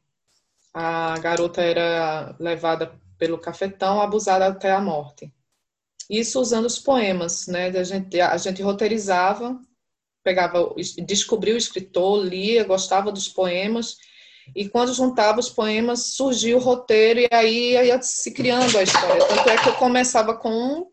[0.74, 5.34] a garota era levada pelo cafetão, abusada até a morte.
[6.10, 7.68] Isso usando os poemas, né?
[7.68, 9.60] A gente, a gente roteirizava,
[10.24, 10.74] pegava,
[11.06, 13.96] descobria o escritor, lia, gostava dos poemas,
[14.56, 19.26] e quando juntava os poemas, surgia o roteiro, e aí ia se criando a história.
[19.26, 20.86] Tanto é que eu começava com um,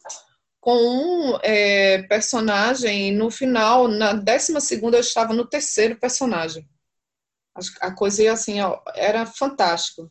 [0.60, 6.68] com um é, personagem, e no final, na décima segunda, eu estava no terceiro personagem
[7.80, 10.10] a coisa ia assim, ó, era fantástico.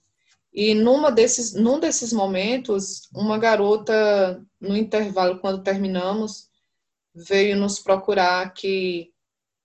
[0.58, 6.50] E numa desses, num desses momentos, uma garota, no intervalo, quando terminamos,
[7.14, 9.14] veio nos procurar que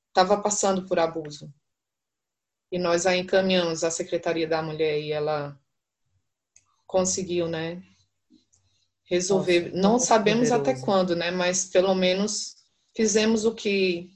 [0.08, 1.54] estava passando por abuso.
[2.72, 5.56] E nós a encaminhamos à Secretaria da Mulher e ela
[6.88, 7.80] conseguiu, né,
[9.04, 9.70] resolver.
[9.72, 10.70] Nossa, Não sabemos poderoso.
[10.70, 12.56] até quando, né, mas pelo menos
[12.96, 14.10] fizemos o que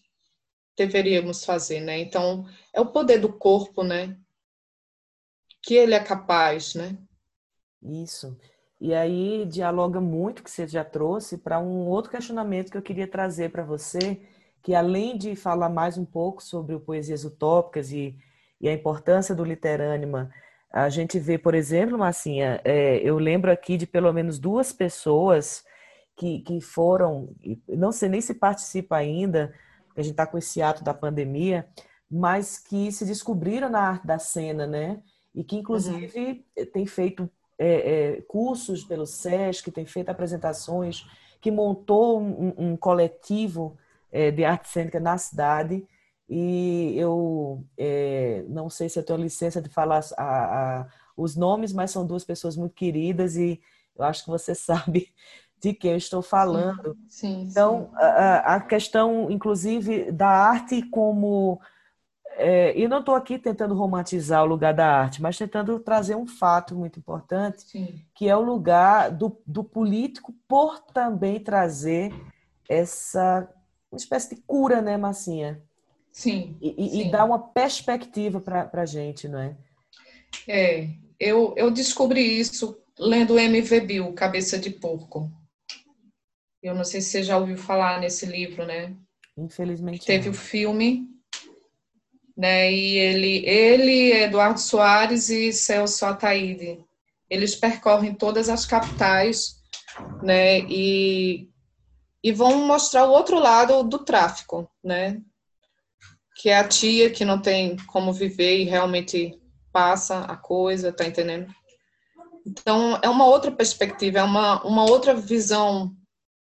[0.76, 2.00] deveríamos fazer, né?
[2.00, 4.18] Então, é o poder do corpo, né?
[5.64, 6.96] Que ele é capaz, né?
[7.82, 8.36] Isso.
[8.80, 13.06] E aí dialoga muito que você já trouxe para um outro questionamento que eu queria
[13.06, 14.20] trazer para você,
[14.62, 18.16] que além de falar mais um pouco sobre o poesias utópicas e,
[18.60, 20.30] e a importância do literânima,
[20.70, 25.64] a gente vê, por exemplo, Massinha, é, eu lembro aqui de pelo menos duas pessoas
[26.16, 27.34] que, que foram,
[27.68, 29.54] não sei nem se participa ainda,
[29.96, 31.66] a gente está com esse ato da pandemia,
[32.10, 35.02] mas que se descobriram na arte da cena, né?
[35.34, 36.66] E que, inclusive, uhum.
[36.66, 41.06] tem feito é, é, cursos pelo SESC, tem feito apresentações,
[41.40, 43.76] que montou um, um coletivo
[44.10, 45.86] é, de arte cênica na cidade
[46.28, 47.62] e eu
[48.48, 50.24] não sei se eu tenho licença de falar a,
[50.80, 53.60] a, os nomes, mas são duas pessoas muito queridas e
[53.96, 55.12] eu acho que você sabe
[55.60, 56.96] de quem eu estou falando.
[57.08, 57.96] Sim, então, sim.
[57.96, 61.60] A, a, questão, inclusive, da arte como.
[62.36, 66.26] É, e não estou aqui tentando romantizar o lugar da arte, mas tentando trazer um
[66.26, 68.02] fato muito importante, sim.
[68.14, 72.12] que é o lugar do, do político por também trazer
[72.68, 73.48] essa
[73.94, 75.62] uma espécie de cura, né, Massinha?
[76.10, 76.56] Sim.
[76.60, 77.00] E, sim.
[77.00, 79.56] e dar uma perspectiva para a gente, não é?
[80.48, 85.30] É, eu, eu descobri isso lendo o MV Bill, Cabeça de Porco.
[86.62, 88.94] Eu não sei se você já ouviu falar nesse livro, né?
[89.36, 90.04] Infelizmente.
[90.04, 90.32] Teve não.
[90.32, 91.08] o filme,
[92.36, 92.70] né?
[92.72, 96.84] E ele, ele, Eduardo Soares e Celso Ataíde,
[97.30, 99.56] eles percorrem todas as capitais,
[100.22, 100.60] né?
[100.60, 101.48] E,
[102.22, 105.20] e vão mostrar o outro lado do tráfico, né?
[106.36, 109.38] Que é a tia que não tem como viver e realmente
[109.72, 111.52] passa a coisa, tá entendendo?
[112.46, 115.96] Então, é uma outra perspectiva, é uma, uma outra visão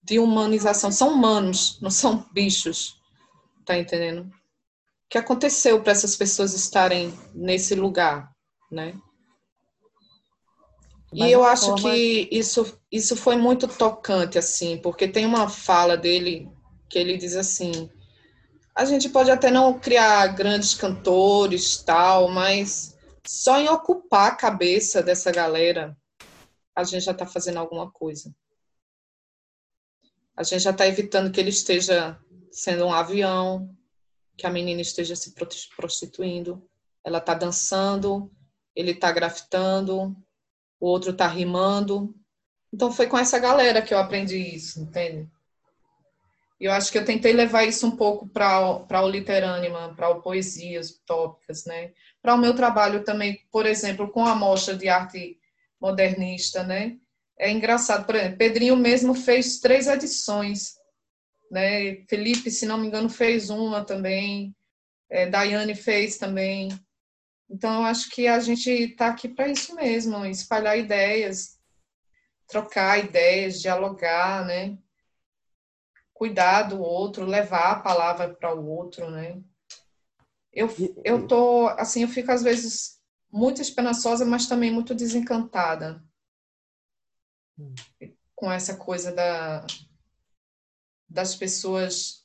[0.03, 0.91] de humanização.
[0.91, 2.99] São humanos, não são bichos.
[3.63, 4.29] Tá entendendo?
[5.13, 8.31] O que aconteceu para essas pessoas estarem nesse lugar,
[8.71, 8.95] né?
[11.13, 11.91] e eu acho forma...
[11.91, 16.49] que isso, isso foi muito tocante, assim, porque tem uma fala dele
[16.89, 17.91] que ele diz assim:
[18.73, 25.03] a gente pode até não criar grandes cantores, tal, mas só em ocupar a cabeça
[25.03, 25.95] dessa galera,
[26.75, 28.33] a gente já está fazendo alguma coisa.
[30.35, 32.19] A gente já está evitando que ele esteja
[32.51, 33.69] sendo um avião,
[34.37, 35.33] que a menina esteja se
[35.75, 36.67] prostituindo.
[37.03, 38.31] Ela está dançando,
[38.75, 40.15] ele está grafitando,
[40.79, 42.15] o outro está rimando.
[42.73, 45.29] Então foi com essa galera que eu aprendi isso, entende?
[46.59, 50.21] E eu acho que eu tentei levar isso um pouco para o literânima, para o
[50.21, 51.91] poesias utópicas, né?
[52.21, 55.37] Para o meu trabalho também, por exemplo, com a mostra de arte
[55.79, 56.97] modernista, né?
[57.37, 60.75] É engraçado, por exemplo, Pedrinho mesmo fez três edições,
[61.53, 62.03] né?
[62.07, 64.55] Felipe, se não me engano, fez uma também,
[65.07, 66.69] é, Daiane fez também.
[67.47, 71.59] Então, eu acho que a gente está aqui para isso mesmo, espalhar ideias,
[72.47, 74.75] trocar ideias, dialogar, né?
[76.11, 79.39] Cuidar do outro, levar a palavra para o outro, né?
[80.51, 80.67] Eu,
[81.05, 82.99] eu tô, assim, eu fico às vezes
[83.31, 86.03] muito esperançosa, mas também muito desencantada
[87.57, 87.73] hum.
[88.35, 89.65] com essa coisa da,
[91.09, 92.23] das pessoas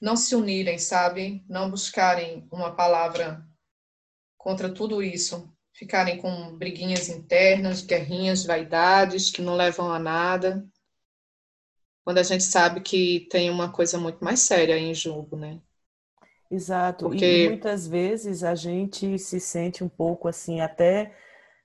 [0.00, 1.44] não se unirem, sabe?
[1.48, 3.46] Não buscarem uma palavra
[4.38, 10.66] contra tudo isso, ficarem com briguinhas internas, guerrinhas, vaidades que não levam a nada.
[12.04, 15.60] Quando a gente sabe que tem uma coisa muito mais séria em jogo, né?
[16.50, 17.04] Exato.
[17.04, 17.44] Porque...
[17.44, 21.14] E, muitas vezes a gente se sente um pouco assim, até,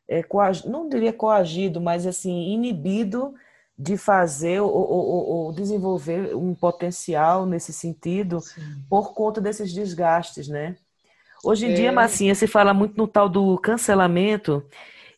[0.07, 0.67] é, coag...
[0.67, 3.33] não diria coagido, mas assim, inibido
[3.77, 8.61] de fazer ou, ou, ou desenvolver um potencial nesse sentido Sim.
[8.89, 10.75] por conta desses desgastes, né?
[11.43, 11.73] Hoje em é.
[11.73, 14.65] dia, Massinha, se fala muito no tal do cancelamento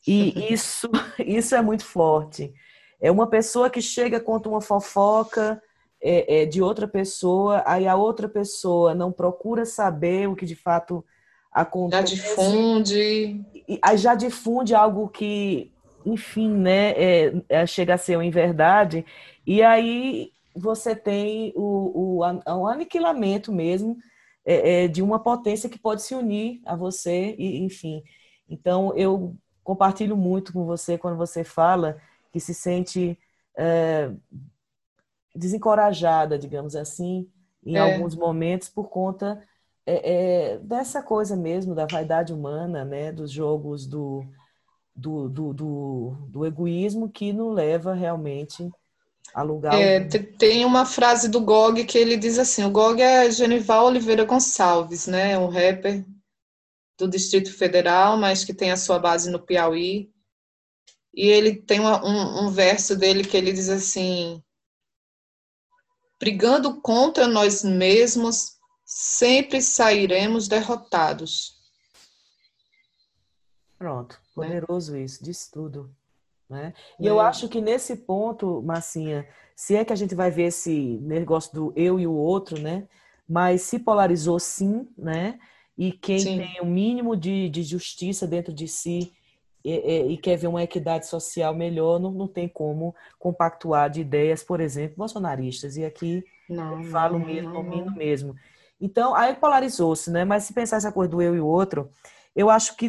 [0.05, 0.89] e isso,
[1.19, 2.53] isso é muito forte.
[2.99, 5.61] É uma pessoa que chega, conta uma fofoca,
[6.01, 10.55] é, é, de outra pessoa, aí a outra pessoa não procura saber o que de
[10.55, 11.03] fato
[11.51, 12.15] acontece.
[12.15, 13.45] Já difunde.
[13.67, 15.71] E, aí já difunde algo que,
[16.07, 19.05] enfim, né, é, é, chega a ser uma verdade,
[19.45, 23.97] e aí você tem o, o, o aniquilamento mesmo
[24.45, 28.01] é, é, de uma potência que pode se unir a você, e, enfim.
[28.49, 31.97] Então, eu compartilho muito com você quando você fala
[32.31, 33.19] que se sente
[33.57, 34.09] é,
[35.35, 37.29] desencorajada, digamos assim,
[37.65, 37.79] em é.
[37.79, 39.43] alguns momentos por conta
[40.63, 44.25] dessa coisa mesmo da vaidade humana, né, dos jogos do,
[44.97, 48.67] do, do, do, do egoísmo que não leva realmente
[49.33, 49.79] a lugar.
[49.79, 54.25] É, tem uma frase do Gog que ele diz assim: o Gog é Genival Oliveira
[54.25, 56.03] Gonçalves, né, um rapper
[56.97, 60.09] do Distrito Federal, mas que tem a sua base no Piauí.
[61.13, 64.41] E ele tem uma, um, um verso dele que ele diz assim:
[66.19, 71.56] brigando contra nós mesmos, sempre sairemos derrotados.
[73.77, 74.19] Pronto, né?
[74.33, 75.01] poderoso né?
[75.01, 75.89] isso, diz tudo.
[76.49, 76.73] Né?
[76.99, 77.09] E é.
[77.09, 81.53] eu acho que nesse ponto, Massinha, se é que a gente vai ver esse negócio
[81.53, 82.87] do eu e o outro, né?
[83.27, 85.39] Mas se polarizou sim, né?
[85.77, 86.37] E quem sim.
[86.37, 89.11] tem o mínimo de, de justiça dentro de si
[89.63, 94.41] e, e, quer ver uma equidade social melhor, não, não tem como compactuar de ideias,
[94.41, 95.75] por exemplo, bolsonaristas.
[95.75, 98.35] E aqui não, eu falo não, mesmo, não, mesmo.
[98.79, 100.23] Então, aí polarizou-se, né?
[100.23, 101.89] Mas se pensar essa coisa do eu e o outro,
[102.37, 102.87] eu acho que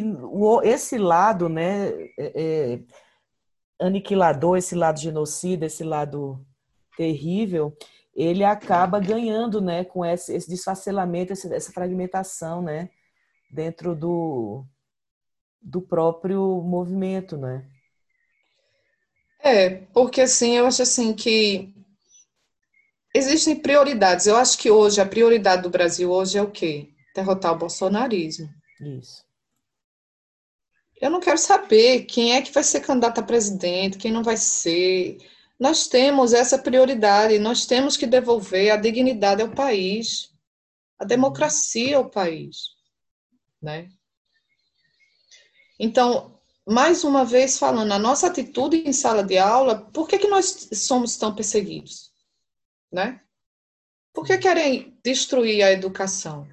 [0.63, 2.79] esse lado, né, é, é,
[3.79, 6.45] aniquilador, esse lado genocida, esse lado
[6.95, 7.75] terrível,
[8.13, 12.91] ele acaba ganhando, né, com esse, esse desfacelamento, essa fragmentação, né,
[13.49, 14.63] dentro do,
[15.59, 17.67] do próprio movimento, né?
[19.39, 21.73] É, porque assim, eu acho assim que
[23.15, 24.27] existem prioridades.
[24.27, 26.89] Eu acho que hoje a prioridade do Brasil hoje é o quê?
[27.15, 28.47] Derrotar o bolsonarismo.
[28.79, 29.27] Isso.
[30.99, 34.35] Eu não quero saber quem é que vai ser candidato a presidente, quem não vai
[34.35, 35.17] ser.
[35.57, 40.33] Nós temos essa prioridade, nós temos que devolver a dignidade ao país,
[40.97, 42.75] a democracia ao país,
[43.61, 43.89] né?
[45.79, 50.27] Então, mais uma vez falando, a nossa atitude em sala de aula, por que, que
[50.27, 52.11] nós somos tão perseguidos?
[52.91, 53.21] Né?
[54.13, 56.47] Por que querem destruir a educação?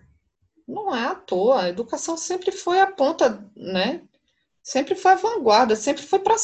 [0.66, 4.05] Não é à toa, a educação sempre foi a ponta, né?
[4.66, 6.34] Sempre foi a vanguarda, sempre foi para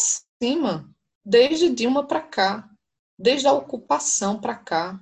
[0.40, 0.88] cima,
[1.24, 2.70] desde Dilma para cá,
[3.18, 5.00] desde a ocupação para cá.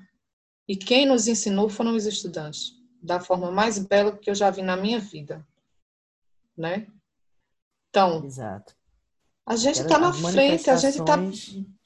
[0.67, 4.63] E quem nos ensinou foram os estudantes, da forma mais bela que eu já vi
[4.63, 5.47] na minha vida,
[6.57, 6.87] né?
[7.91, 8.75] Então, Exato.
[9.45, 11.19] a gente está na frente, a gente está.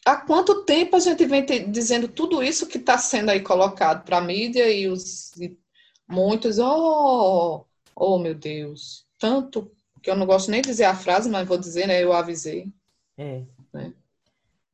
[0.06, 4.04] Há quanto tempo a gente vem te, dizendo tudo isso que está sendo aí colocado
[4.04, 5.58] para a mídia e os e
[6.06, 7.66] muitos, oh,
[7.96, 11.56] oh meu Deus, tanto que eu não gosto nem de dizer a frase, mas vou
[11.56, 12.04] dizer, né?
[12.04, 12.70] Eu avisei.
[13.16, 13.42] É.
[13.72, 13.94] Né?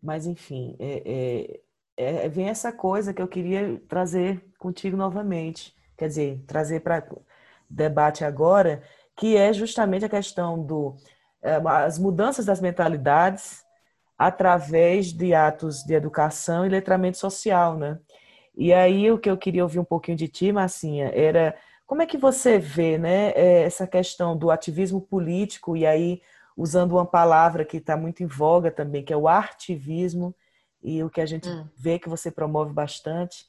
[0.03, 1.61] Mas enfim, é,
[1.97, 7.07] é, é, vem essa coisa que eu queria trazer contigo novamente, quer dizer, trazer para
[7.69, 8.83] debate agora,
[9.17, 10.97] que é justamente a questão do
[11.41, 13.65] é, as mudanças das mentalidades
[14.19, 18.01] através de atos de educação e letramento social, né?
[18.57, 21.55] E aí o que eu queria ouvir um pouquinho de ti, Marcinha, era
[21.91, 26.23] como é que você vê, né, é, essa questão do ativismo político e aí
[26.57, 30.33] usando uma palavra que está muito em voga também, que é o artivismo
[30.81, 31.67] e o que a gente hum.
[31.77, 33.45] vê que você promove bastante,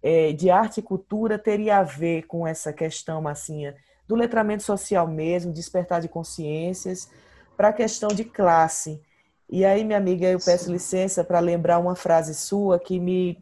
[0.00, 3.74] é, de arte e cultura teria a ver com essa questão, Marcinha,
[4.06, 7.10] do letramento social mesmo, despertar de consciências,
[7.56, 9.02] para a questão de classe.
[9.48, 10.74] E aí, minha amiga, eu peço Sim.
[10.74, 13.36] licença para lembrar uma frase sua que me,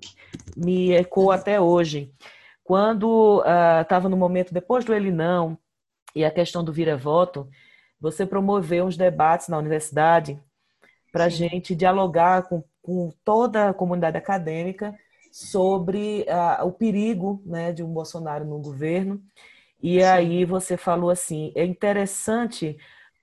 [0.56, 2.10] me ecoa até hoje.
[2.68, 3.42] Quando
[3.80, 5.56] estava uh, no momento depois do ele não
[6.14, 7.48] e a questão do vira-voto,
[7.98, 10.38] você promoveu uns debates na universidade
[11.10, 14.94] para a gente dialogar com, com, toda a comunidade acadêmica
[15.32, 19.18] sobre uh, o perigo né, de um Bolsonaro no governo.
[19.82, 20.04] E Sim.
[20.04, 22.76] aí você falou assim: é interessante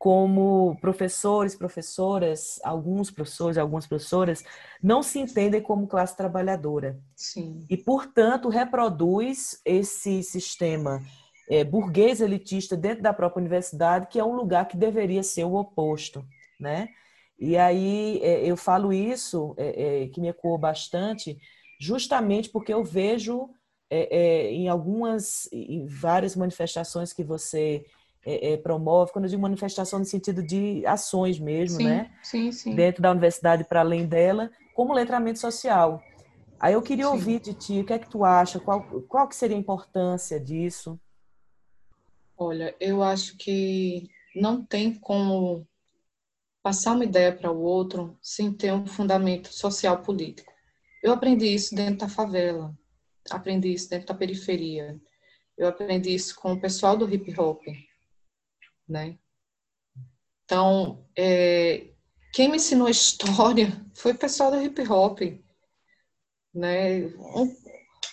[0.05, 4.43] como professores, professoras, alguns professores, algumas professoras,
[4.79, 6.99] não se entendem como classe trabalhadora.
[7.15, 7.65] Sim.
[7.67, 11.01] E, portanto, reproduz esse sistema
[11.49, 15.55] é, burguês elitista dentro da própria universidade, que é um lugar que deveria ser o
[15.55, 16.23] oposto,
[16.59, 16.89] né?
[17.39, 21.35] E aí é, eu falo isso, é, que me ecoou bastante,
[21.81, 23.49] justamente porque eu vejo
[23.89, 27.85] em algumas, em várias manifestações que você
[28.25, 32.11] é, é, promove, quando eu digo manifestação no sentido de ações mesmo, sim, né?
[32.23, 32.75] Sim, sim.
[32.75, 36.01] Dentro da universidade para além dela, como letramento social.
[36.59, 37.11] Aí eu queria sim.
[37.11, 38.59] ouvir de ti, o que é que tu acha?
[38.59, 40.99] Qual, qual que seria a importância disso?
[42.37, 45.65] Olha, eu acho que não tem como
[46.63, 50.51] passar uma ideia para o outro sem ter um fundamento social político.
[51.03, 52.75] Eu aprendi isso dentro da favela,
[53.29, 54.99] aprendi isso dentro da periferia,
[55.57, 57.61] eu aprendi isso com o pessoal do hip hop,
[58.87, 59.17] né?
[60.45, 61.87] Então, é,
[62.33, 65.19] quem me ensinou história foi o pessoal do hip hop,
[66.53, 67.05] né?
[67.35, 67.55] Um,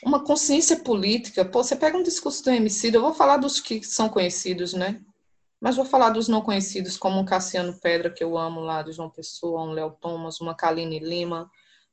[0.04, 1.44] uma consciência política.
[1.44, 5.00] Pô, você pega um discurso do MC, eu vou falar dos que são conhecidos, né?
[5.60, 8.92] Mas vou falar dos não conhecidos, como um Cassiano Pedra, que eu amo lá, de
[8.92, 11.48] João Pessoa, um Léo Thomas, uma Kaline Lima,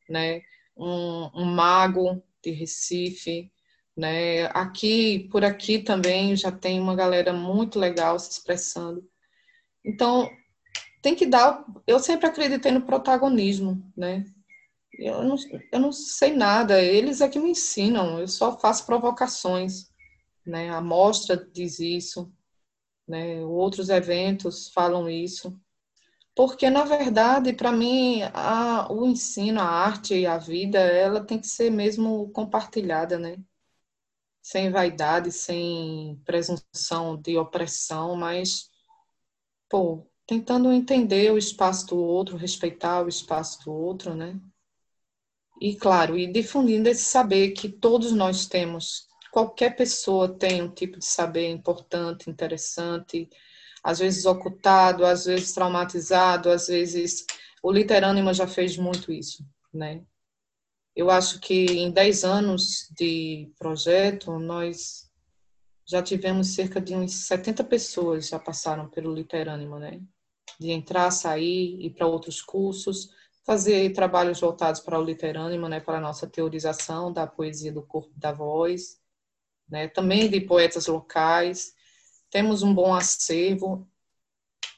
[0.10, 0.42] né?
[0.76, 3.52] Um, um Mago de Recife,
[4.00, 4.46] né?
[4.54, 9.06] Aqui, por aqui também já tem uma galera muito legal se expressando.
[9.84, 10.30] Então,
[11.02, 11.66] tem que dar.
[11.86, 14.24] Eu sempre acreditei no protagonismo, né?
[14.93, 15.36] Eu não,
[15.72, 19.89] eu não sei nada, eles é que me ensinam, eu só faço provocações,
[20.45, 20.70] né?
[20.70, 22.32] A mostra diz isso,
[23.06, 23.43] né?
[23.43, 25.60] Outros eventos falam isso.
[26.34, 31.38] Porque, na verdade, para mim, a, o ensino, a arte e a vida, ela tem
[31.38, 33.38] que ser mesmo compartilhada, né?
[34.42, 38.70] Sem vaidade, sem presunção de opressão, mas,
[39.70, 44.40] pô, tentando entender o espaço do outro, respeitar o espaço do outro, né?
[45.62, 50.98] E, claro, e difundindo esse saber que todos nós temos qualquer pessoa tem um tipo
[51.00, 53.30] de saber importante, interessante,
[53.84, 57.26] às vezes ocultado, às vezes traumatizado, às vezes
[57.64, 60.04] o literânima já fez muito isso, né?
[60.96, 65.10] Eu acho que em 10 anos de projeto, nós
[65.90, 70.00] já tivemos cerca de uns 70 pessoas já passaram pelo literânima, né?
[70.60, 73.10] De entrar, sair, ir para outros cursos,
[73.44, 75.80] fazer trabalhos voltados para o literânima, né?
[75.80, 79.00] Para a nossa teorização da poesia do corpo da voz,
[79.68, 79.88] né?
[79.88, 81.74] Também de poetas locais.
[82.30, 83.90] Temos um bom acervo.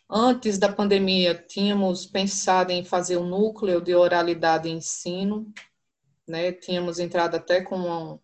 [0.09, 5.51] Antes da pandemia, tínhamos pensado em fazer o um núcleo de oralidade e ensino,
[6.31, 6.51] né?
[6.51, 8.19] Tínhamos entrado até com um,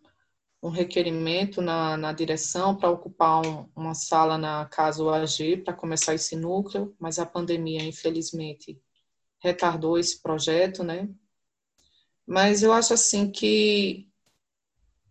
[0.62, 6.14] um requerimento na, na direção para ocupar um, uma sala na casa UAG para começar
[6.14, 8.80] esse núcleo, mas a pandemia, infelizmente,
[9.38, 11.08] retardou esse projeto, né?
[12.26, 14.08] Mas eu acho assim que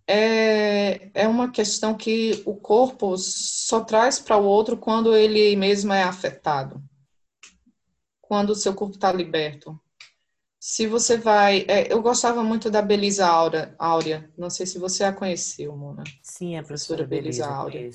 [0.08, 5.93] é, é uma questão que o corpo só traz para o outro quando ele mesmo
[5.93, 6.82] é afetado,
[8.22, 9.80] quando o seu corpo está liberto.
[10.70, 11.65] Se você vai.
[11.70, 14.30] É, eu gostava muito da Belisa Áurea, Áurea.
[14.38, 16.03] Não sei se você a conheceu, Mona.
[16.22, 17.89] Sim, a professora, professora Belisa, Belisa Áurea.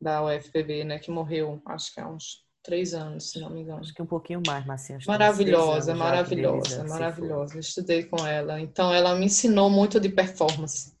[0.00, 0.98] Da UFPB, né?
[0.98, 3.80] Que morreu, acho que há uns três anos, se não me engano.
[3.80, 5.00] Acho que um pouquinho mais, Marcinha.
[5.06, 7.58] Maravilhosa, maravilhosa, maravilhosa.
[7.60, 8.58] Estudei com ela.
[8.58, 10.94] Então, ela me ensinou muito de performance.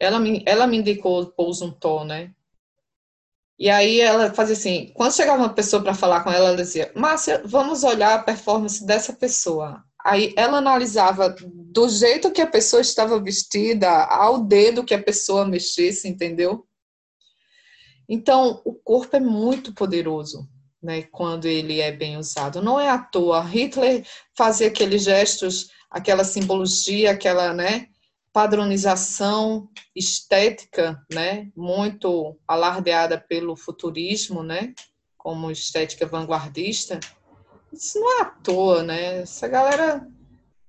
[0.00, 2.34] Ela me, ela me indicou o Pose um Tom, né?
[3.58, 6.92] E aí ela fazia assim, quando chegava uma pessoa para falar com ela, ela dizia,
[6.94, 9.82] Márcia, vamos olhar a performance dessa pessoa.
[10.04, 15.46] Aí ela analisava do jeito que a pessoa estava vestida, ao dedo que a pessoa
[15.46, 16.66] mexesse, entendeu?
[18.08, 20.48] Então, o corpo é muito poderoso,
[20.80, 22.62] né, quando ele é bem usado.
[22.62, 23.42] Não é à toa.
[23.42, 27.88] Hitler fazia aqueles gestos, aquela simbologia, aquela, né,
[28.36, 34.74] padronização estética, né, muito alardeada pelo futurismo, né,
[35.16, 37.00] como estética vanguardista,
[37.72, 39.22] isso não é à toa, né?
[39.22, 40.06] Essa galera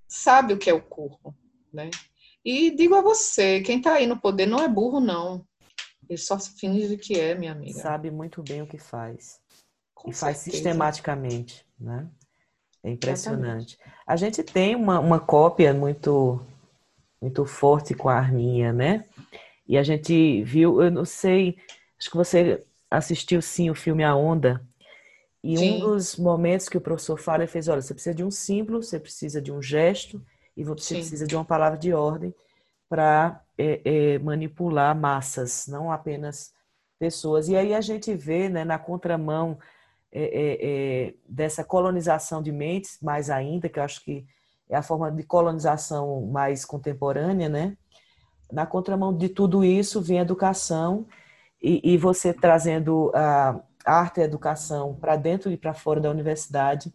[0.08, 1.36] sabe o que é o corpo,
[1.74, 1.90] né?
[2.44, 5.46] E digo a você, quem está aí no poder não é burro, não.
[6.10, 7.82] Ele só finge que é, minha amiga.
[7.82, 9.42] Sabe muito bem o que faz.
[9.94, 10.20] Com e certeza.
[10.20, 12.10] faz sistematicamente, né?
[12.82, 13.76] É impressionante.
[13.76, 13.78] Exatamente.
[14.08, 16.42] A gente tem uma, uma cópia muito
[17.22, 19.06] muito forte com a Arminha, né?
[19.68, 21.58] E a gente viu, eu não sei,
[22.00, 24.62] acho que você assistiu sim o filme A Onda.
[25.44, 25.76] E sim.
[25.76, 28.82] um dos momentos que o professor fala, ele fez: olha, você precisa de um símbolo,
[28.82, 30.22] você precisa de um gesto
[30.56, 30.96] e você sim.
[30.96, 32.34] precisa de uma palavra de ordem
[32.90, 36.54] para é, é, manipular massas, não apenas
[36.98, 37.48] pessoas.
[37.48, 39.60] E aí a gente vê, né, na contramão
[40.12, 40.58] é, é,
[41.08, 44.26] é dessa colonização de mentes, mais ainda, que eu acho que
[44.70, 47.78] é a forma de colonização mais contemporânea, né?
[48.52, 51.06] Na contramão de tudo isso vem a educação
[51.62, 56.10] e, e você trazendo a arte e a educação para dentro e para fora da
[56.10, 56.94] universidade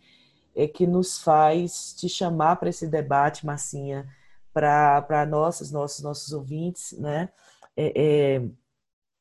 [0.55, 4.07] é que nos faz te chamar para esse debate, Marcinha,
[4.53, 7.31] para nossos, nossos, nossos ouvintes, né?
[7.75, 8.43] É, é,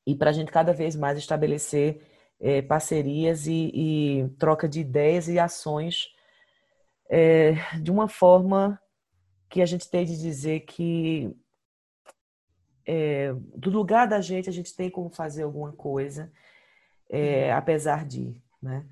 [0.05, 2.01] e para a gente cada vez mais estabelecer
[2.39, 6.09] é, parcerias e, e troca de ideias e ações
[7.13, 8.81] é, de uma forma
[9.49, 11.29] que a gente tem de dizer que
[12.87, 16.31] é, do lugar da gente a gente tem como fazer alguma coisa,
[17.09, 18.85] é, apesar de, né?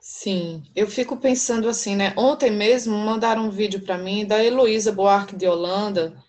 [0.00, 2.12] Sim, eu fico pensando assim, né?
[2.16, 6.20] Ontem mesmo mandaram um vídeo para mim da Heloísa Buarque de Holanda,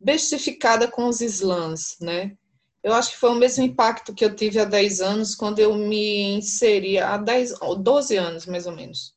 [0.00, 2.36] bestificada com os slams, né?
[2.82, 5.74] Eu acho que foi o mesmo impacto que eu tive há 10 anos, quando eu
[5.74, 9.14] me inseri, há 10, 12 anos mais ou menos,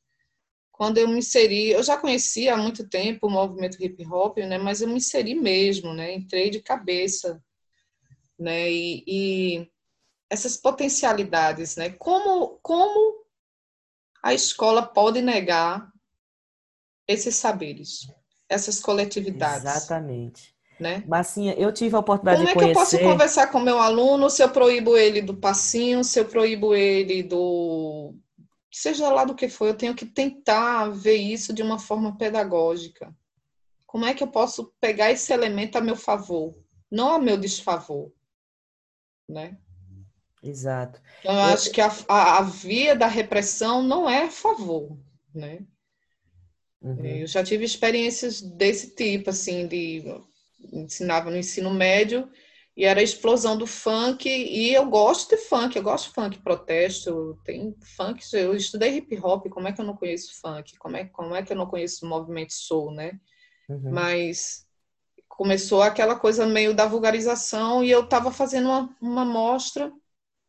[0.77, 4.57] quando eu me inseri, eu já conhecia há muito tempo o movimento hip hop, né,
[4.57, 7.41] mas eu me inseri mesmo, né, entrei de cabeça,
[8.37, 9.71] né, e, e
[10.29, 13.23] essas potencialidades, né, como, como
[14.21, 15.89] a escola pode negar
[17.07, 18.11] esses saberes,
[18.49, 19.63] essas coletividades.
[19.63, 20.53] Exatamente.
[20.77, 21.05] Né?
[21.07, 22.73] Massinha, eu tive a oportunidade Como de conhecer...
[22.73, 26.03] Como é que eu posso conversar com meu aluno se eu proíbo ele do passinho,
[26.03, 28.13] se eu proíbo ele do
[28.75, 33.15] seja lá do que for, eu tenho que tentar ver isso de uma forma pedagógica.
[33.85, 36.53] Como é que eu posso pegar esse elemento a meu favor,
[36.91, 38.11] não a meu desfavor,
[39.29, 39.57] né?
[40.43, 41.01] Exato.
[41.21, 44.99] Então, eu, eu acho que a, a, a, via da repressão não é a favor,
[45.33, 45.65] né?
[46.81, 47.05] Uhum.
[47.05, 50.03] Eu já tive experiências desse tipo, assim, de
[50.73, 52.29] ensinava no ensino médio
[52.77, 56.39] e era a explosão do funk, e eu gosto de funk, eu gosto de funk
[56.39, 60.77] protesto, tem funk, eu estudei hip hop, como é que eu não conheço funk?
[60.77, 63.17] Como é, como é que eu não conheço o movimento soul, né?
[63.69, 63.91] Uhum.
[63.91, 64.67] Mas
[65.29, 69.91] começou aquela coisa meio da vulgarização e eu estava fazendo uma, uma mostra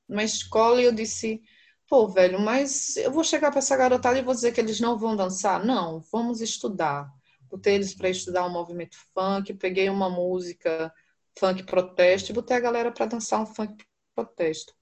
[0.09, 1.41] na escola e eu disse,
[1.89, 4.99] pô, velho, mas eu vou chegar para essa garotada e vou dizer que eles não
[4.99, 5.65] vão dançar?
[5.65, 7.09] Não, vamos estudar.
[7.49, 10.93] Botei eles para estudar o um movimento funk, peguei uma música
[11.39, 13.85] funk protesto e botei a galera para dançar um funk
[14.15, 14.75] protesto.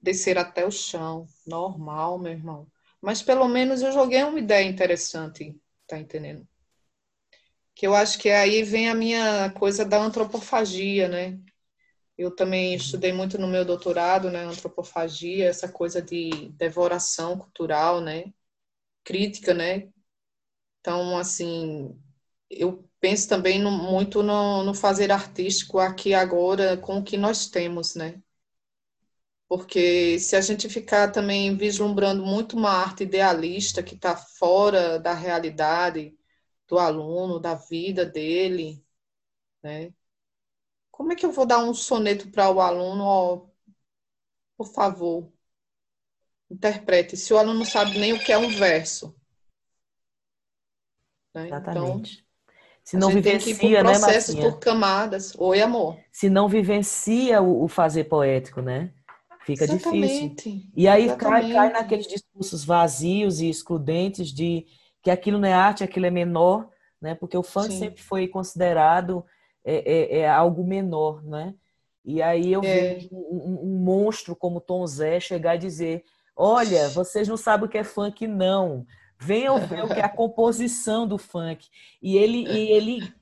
[0.00, 2.70] Descer até o chão, normal, meu irmão.
[3.00, 6.46] Mas pelo menos eu joguei uma ideia interessante, tá entendendo?
[7.74, 11.38] Que eu acho que aí vem a minha coisa da antropofagia, né?
[12.16, 18.32] Eu também estudei muito no meu doutorado, né, antropofagia, essa coisa de devoração cultural, né,
[19.04, 19.88] crítica, né.
[20.80, 21.96] Então, assim,
[22.50, 27.48] eu penso também no, muito no, no, fazer artístico aqui agora com o que nós
[27.48, 28.20] temos, né.
[29.48, 35.14] Porque se a gente ficar também vislumbrando muito uma arte idealista que está fora da
[35.14, 36.16] realidade
[36.66, 38.84] do aluno, da vida dele,
[39.62, 39.92] né,
[40.98, 43.04] como é que eu vou dar um soneto para o aluno?
[43.04, 43.50] Oh,
[44.56, 45.32] por favor,
[46.50, 47.16] interprete.
[47.16, 49.14] Se o aluno não sabe nem o que é um verso.
[51.32, 51.46] Né?
[51.46, 52.14] Exatamente.
[52.14, 52.27] Então,
[52.88, 55.34] se não vivencia, tem que ir por processos, né, por camadas.
[55.36, 55.98] Oi, amor.
[56.10, 58.90] Se não vivencia o, o fazer poético, né?
[59.44, 60.34] Fica Exatamente.
[60.34, 60.62] difícil.
[60.74, 64.64] E aí cai, cai naqueles discursos vazios e excludentes de
[65.02, 66.66] que aquilo não é arte, aquilo é menor,
[66.98, 67.14] né?
[67.14, 67.78] Porque o funk Sim.
[67.78, 69.22] sempre foi considerado
[69.62, 71.54] é, é, é algo menor, né?
[72.02, 72.94] E aí eu é.
[72.94, 77.68] vejo um, um, monstro como Tom Zé chegar e dizer: Olha, vocês não sabem o
[77.68, 78.86] que é funk, não.
[79.20, 81.68] Venham ver o que é a composição do funk.
[82.00, 83.14] E ele, e ele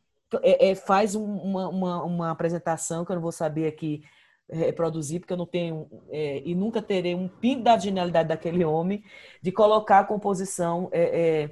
[0.43, 4.03] é, é, faz uma, uma, uma, apresentação que eu não vou saber aqui
[4.49, 9.03] reproduzir, porque eu não tenho é, e nunca terei um pingo da genialidade daquele homem
[9.43, 11.51] de colocar a composição, é,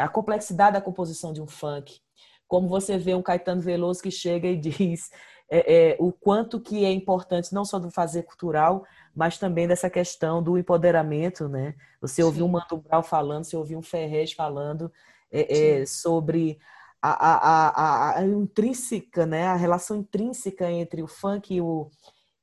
[0.00, 2.00] a complexidade da composição de um funk
[2.48, 5.10] como você vê um Caetano Veloso que chega e diz
[5.48, 8.84] é, é, o quanto que é importante não só do fazer cultural,
[9.16, 11.74] mas também dessa questão do empoderamento, né?
[12.02, 14.92] Você ouviu um Mano Brown falando, você ouviu um Ferrez falando
[15.32, 16.58] é, é sobre
[17.00, 19.46] a, a, a, a, intrínseca, né?
[19.46, 21.90] A relação intrínseca entre o funk e o,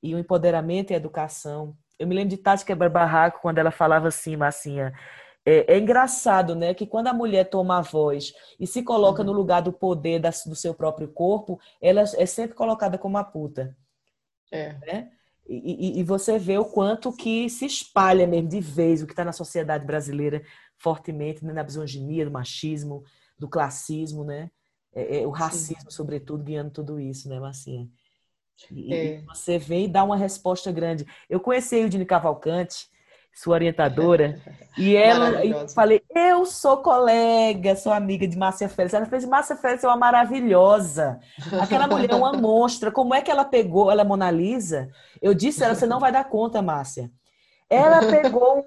[0.02, 1.78] e o empoderamento e a educação.
[2.00, 4.94] Eu me lembro de Tati Quebra Barraco, quando ela falava assim, Massinha,
[5.46, 9.28] é, é, engraçado, né, que quando a mulher toma a voz e se coloca uhum.
[9.28, 13.24] no lugar do poder da, do seu próprio corpo, ela é sempre colocada como a
[13.24, 13.78] puta.
[14.52, 14.74] É.
[14.80, 15.12] Né?
[15.46, 19.26] E, e, você vê o quanto que se espalha mesmo de vez o que está
[19.26, 20.42] na sociedade brasileira
[20.78, 23.04] fortemente, né, na misoginia, do machismo,
[23.38, 24.50] do classismo, né?
[24.94, 25.96] É, é, o racismo, Sim.
[25.96, 27.90] sobretudo, guiando tudo isso, né, Marcinha?
[28.72, 29.20] E, é.
[29.20, 31.06] e, você vem e dá uma resposta grande.
[31.30, 32.88] Eu conheci a Eudine Cavalcante,
[33.34, 34.40] sua orientadora,
[34.78, 38.94] e ela e falei, eu sou colega, sou amiga de Márcia Félix.
[38.94, 41.20] Ela fez Márcia Félix é uma maravilhosa.
[41.60, 42.92] Aquela mulher é uma monstra.
[42.92, 43.92] Como é que ela pegou?
[43.92, 44.90] Ela é Mona Lisa?
[45.22, 47.10] Eu disse a ela, você não vai dar conta, Márcia.
[47.70, 48.64] Ela pegou um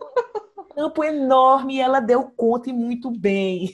[0.74, 3.72] campo enorme e ela deu conta e muito bem.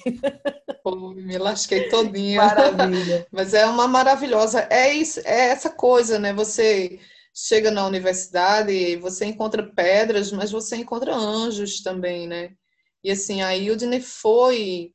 [0.85, 2.43] Pô, me lasquei todinha.
[2.45, 3.27] Maravilha.
[3.33, 4.67] Mas é uma maravilhosa.
[4.69, 6.33] É isso, é essa coisa, né?
[6.35, 7.01] Você
[7.35, 12.55] chega na universidade e você encontra pedras, mas você encontra anjos também, né?
[13.03, 14.95] E assim, a Ildine foi.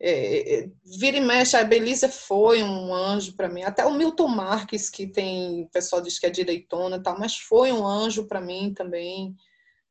[0.00, 3.62] É, é, vira e mexe, a Belisa foi um anjo para mim.
[3.64, 7.72] Até o Milton Marques, que tem, o pessoal diz que é direitona, tal, mas foi
[7.72, 9.34] um anjo para mim também.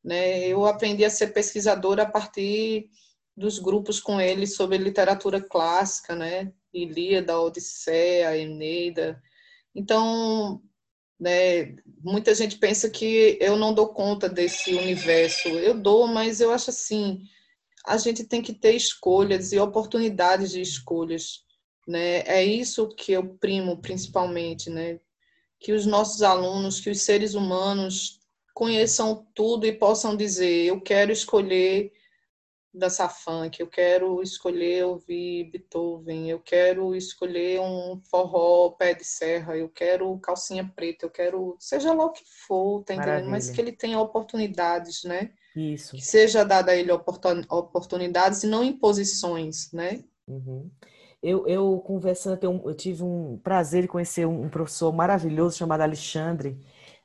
[0.02, 0.46] Né?
[0.48, 2.88] Eu aprendi a ser pesquisadora a partir
[3.36, 6.52] dos grupos com ele sobre literatura clássica, né?
[6.72, 9.22] Ilíada, Odisseia, Eneida.
[9.74, 10.62] Então,
[11.18, 11.74] né?
[12.02, 15.48] Muita gente pensa que eu não dou conta desse universo.
[15.48, 17.22] Eu dou, mas eu acho assim,
[17.86, 21.42] a gente tem que ter escolhas e oportunidades de escolhas,
[21.86, 22.20] né?
[22.26, 25.00] É isso que eu primo principalmente, né?
[25.58, 28.20] Que os nossos alunos, que os seres humanos
[28.54, 31.92] conheçam tudo e possam dizer, eu quero escolher
[32.78, 39.56] dançar funk, eu quero escolher ouvir Beethoven, eu quero escolher um forró pé de serra,
[39.56, 43.28] eu quero calcinha preta, eu quero, seja lá o que for, tá entendendo?
[43.28, 45.30] Mas que ele tenha oportunidades, né?
[45.54, 45.96] Isso.
[45.96, 50.04] Que seja dada a ele oportunidades e não imposições, né?
[50.26, 50.70] Uhum.
[51.20, 56.56] Eu, eu conversando, eu tive um prazer de conhecer um professor maravilhoso chamado Alexandre,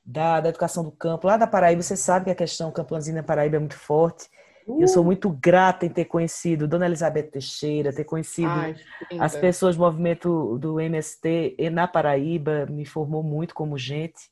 [0.05, 1.81] da, da Educação do Campo, lá da Paraíba.
[1.81, 4.29] Você sabe que a questão campanzina Paraíba é muito forte.
[4.67, 4.81] Uh.
[4.81, 5.05] Eu sou uh!
[5.05, 8.75] muito grata em ter conhecido Dona Elizabeth Teixeira, ter conhecido Ai,
[9.19, 14.31] as pessoas do movimento do MST na Paraíba, me formou muito como gente.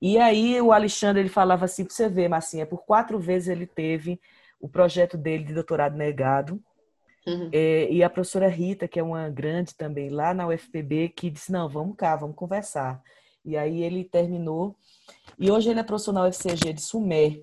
[0.00, 3.66] E aí o Alexandre ele falava assim, para você ver, Marcinha, por quatro vezes ele
[3.66, 4.20] teve
[4.58, 6.62] o projeto dele de doutorado negado,
[7.26, 7.50] Uhum.
[7.52, 11.52] É, e a professora Rita, que é uma grande também lá na UFPB, que disse:
[11.52, 13.02] Não, vamos cá, vamos conversar.
[13.44, 14.74] E aí ele terminou.
[15.38, 17.40] E hoje ele é profissional UFCG de Sumé.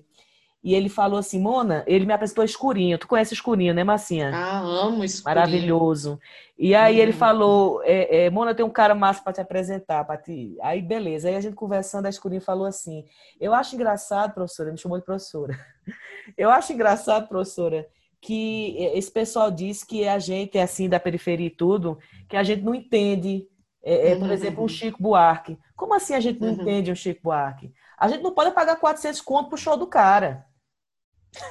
[0.62, 2.98] E ele falou assim, Mona, ele me apresentou Escurinho.
[2.98, 4.32] Tu conhece Escurinho, né, Marcinha?
[4.34, 5.38] Ah, amo Escurinho.
[5.38, 6.18] Maravilhoso.
[6.58, 10.16] E aí ele falou, é, é, Mona, tem um cara massa para te apresentar, para
[10.16, 10.56] te...
[10.60, 11.28] Aí, beleza.
[11.28, 13.04] Aí a gente conversando, a Escurinho falou assim,
[13.40, 15.58] eu acho engraçado, professora, me chamou de professora.
[16.36, 17.86] Eu acho engraçado, professora,
[18.20, 21.98] que esse pessoal diz que a gente, é assim, da periferia e tudo,
[22.28, 23.46] que a gente não entende,
[23.82, 24.32] é, é, por uhum.
[24.32, 25.58] exemplo, um Chico Buarque.
[25.74, 26.60] Como assim a gente não uhum.
[26.60, 27.72] entende um Chico Buarque?
[27.98, 30.44] A gente não pode pagar 400 conto pro show do cara.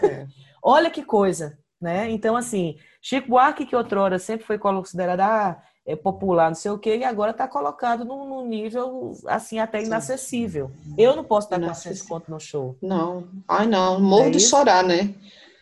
[0.04, 0.28] É.
[0.62, 2.10] Olha que coisa, né?
[2.10, 6.78] Então, assim, Chico Buarque, que outrora sempre foi considerado ah, é popular, não sei o
[6.78, 10.70] quê, e agora está colocado num, num, nível, assim, até inacessível.
[10.98, 12.78] Eu não posso dar 400 conto no show.
[12.82, 13.30] Não.
[13.48, 13.98] Ai, não.
[14.02, 14.50] Morro é de isso?
[14.50, 15.16] chorar, né?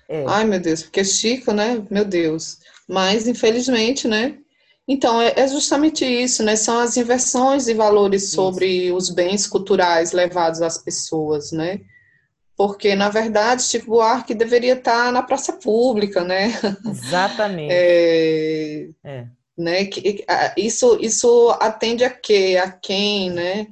[0.09, 0.25] É.
[0.27, 1.85] Ai, meu Deus, porque Chico, né?
[1.91, 2.57] Meu Deus.
[2.89, 4.39] Mas, infelizmente, né?
[4.87, 6.55] Então, é, é justamente isso, né?
[6.55, 8.95] São as inversões de valores sobre isso.
[8.95, 11.81] os bens culturais levados às pessoas, né?
[12.57, 16.53] Porque na verdade Chico Buarque deveria estar na praça pública, né?
[16.85, 17.73] Exatamente.
[17.73, 19.27] É, é.
[19.57, 19.89] Né?
[20.57, 22.59] Isso, isso atende a quê?
[22.61, 23.67] A quem, né?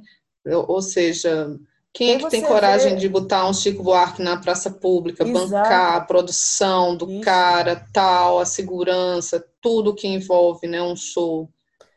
[0.66, 1.58] Ou seja,
[1.92, 3.00] quem é que tem coragem vê...
[3.00, 5.48] de botar um Chico Buarque na praça pública, Exato.
[5.48, 7.20] bancar a produção do isso.
[7.20, 11.48] cara, tal, a segurança, tudo que envolve, né, um show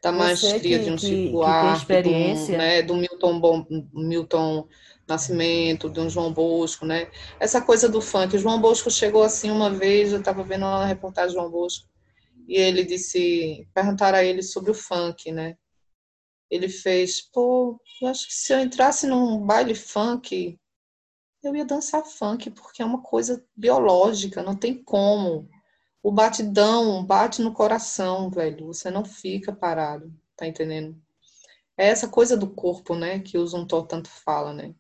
[0.04, 2.54] da maestria que, de um Chico Buarque, experiência.
[2.54, 4.68] Do, né, do Milton, Bom, Milton
[5.08, 7.10] Nascimento, de um João Bosco, né?
[7.40, 8.36] Essa coisa do funk.
[8.36, 11.88] O João Bosco chegou assim uma vez, eu estava vendo uma reportagem do João Bosco,
[12.48, 15.58] e ele disse, perguntaram a ele sobre o funk, né?
[16.50, 20.58] Ele fez, pô, eu acho que se eu entrasse num baile funk,
[21.44, 25.50] eu ia dançar funk, porque é uma coisa biológica, não tem como.
[26.02, 28.68] O batidão bate no coração, velho.
[28.68, 30.98] Você não fica parado, tá entendendo?
[31.78, 34.74] É essa coisa do corpo, né, que o Zuntor tanto fala, né?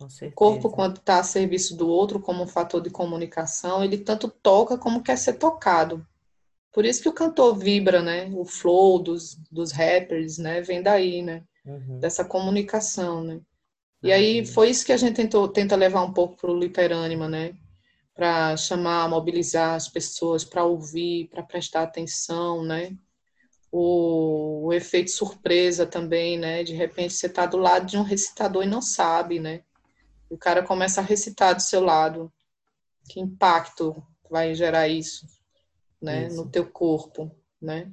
[0.00, 4.28] O corpo, quando está a serviço do outro como um fator de comunicação, ele tanto
[4.28, 6.06] toca como quer ser tocado.
[6.72, 8.30] Por isso que o cantor vibra, né?
[8.34, 10.60] O flow dos, dos rappers, né?
[10.60, 11.42] Vem daí, né?
[11.64, 11.98] Uhum.
[11.98, 13.40] Dessa comunicação, né?
[14.02, 17.28] E aí foi isso que a gente tentou, tenta levar um pouco para o Literânima,
[17.28, 17.54] né?
[18.14, 22.96] Para chamar, mobilizar as pessoas, para ouvir, para prestar atenção, né?
[23.70, 26.62] O, o, efeito surpresa também, né?
[26.62, 29.62] De repente você está do lado de um recitador e não sabe, né?
[30.30, 32.32] O cara começa a recitar do seu lado.
[33.08, 35.26] Que impacto vai gerar isso,
[36.00, 36.36] né, isso.
[36.36, 37.90] no teu corpo, né?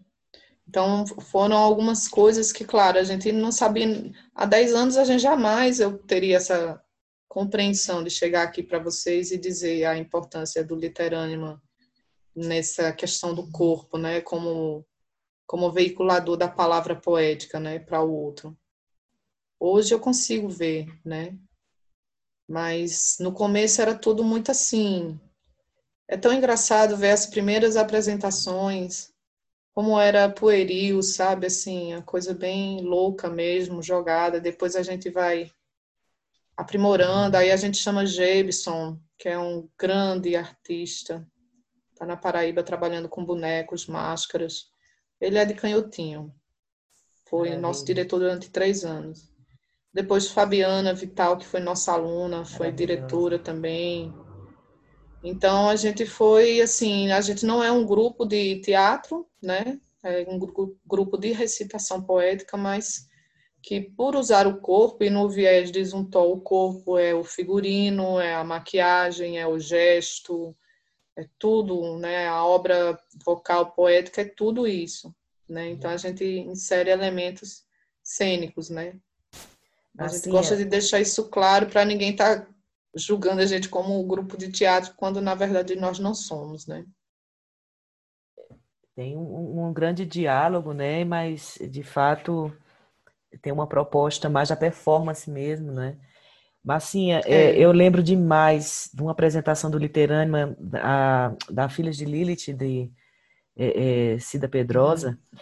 [0.67, 4.11] Então, foram algumas coisas que, claro, a gente não sabia.
[4.33, 6.81] Há 10 anos a gente jamais eu teria essa
[7.27, 11.61] compreensão de chegar aqui para vocês e dizer a importância do literânima
[12.36, 14.86] nessa questão do corpo, né, como
[15.47, 18.57] como veiculador da palavra poética, né, para o outro.
[19.59, 21.38] Hoje eu consigo ver, né,
[22.47, 25.19] mas no começo era tudo muito assim.
[26.07, 29.11] É tão engraçado ver as primeiras apresentações,
[29.73, 31.47] como era pueril, sabe?
[31.47, 34.39] Assim, a coisa bem louca mesmo, jogada.
[34.39, 35.51] Depois a gente vai
[36.55, 37.35] aprimorando.
[37.35, 41.27] Aí a gente chama Jebson, que é um grande artista.
[41.91, 44.69] Está na Paraíba trabalhando com bonecos, máscaras.
[45.19, 46.33] Ele é de Canhotinho.
[47.27, 49.34] Foi é, nosso diretor durante três anos.
[49.95, 54.13] Depois Fabiana Vital, que foi nossa aluna, foi diretora também.
[55.23, 59.79] Então a gente foi assim, a gente não é um grupo de teatro, né?
[60.03, 63.07] É um grupo de recitação poética, mas
[63.63, 68.19] que por usar o corpo e no viés de Zuntó, o corpo é o figurino,
[68.19, 70.53] é a maquiagem, é o gesto,
[71.15, 72.27] é tudo, né?
[72.27, 75.15] A obra vocal poética é tudo isso,
[75.47, 75.69] né?
[75.69, 77.63] Então a gente insere elementos
[78.03, 78.99] cênicos, né?
[79.97, 80.57] A assim, gente gosta é.
[80.57, 82.47] de deixar isso claro para ninguém estar tá
[82.95, 86.85] julgando a gente como um grupo de teatro, quando na verdade nós não somos, né?
[88.95, 91.03] Tem um, um grande diálogo, né?
[91.03, 92.55] Mas de fato
[93.41, 95.97] tem uma proposta mais da performance mesmo, né?
[96.63, 97.51] Massinha, é.
[97.51, 102.91] é, eu lembro demais de uma apresentação do Literânima da, da Filhas de Lilith, de
[103.55, 105.39] é, é, Cida Pedrosa, uhum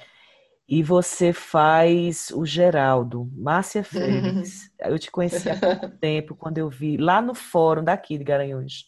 [0.67, 4.71] e você faz o Geraldo, Márcia Félix.
[4.79, 8.85] Eu te conheci há pouco tempo, quando eu vi lá no fórum daqui de Garanhuns.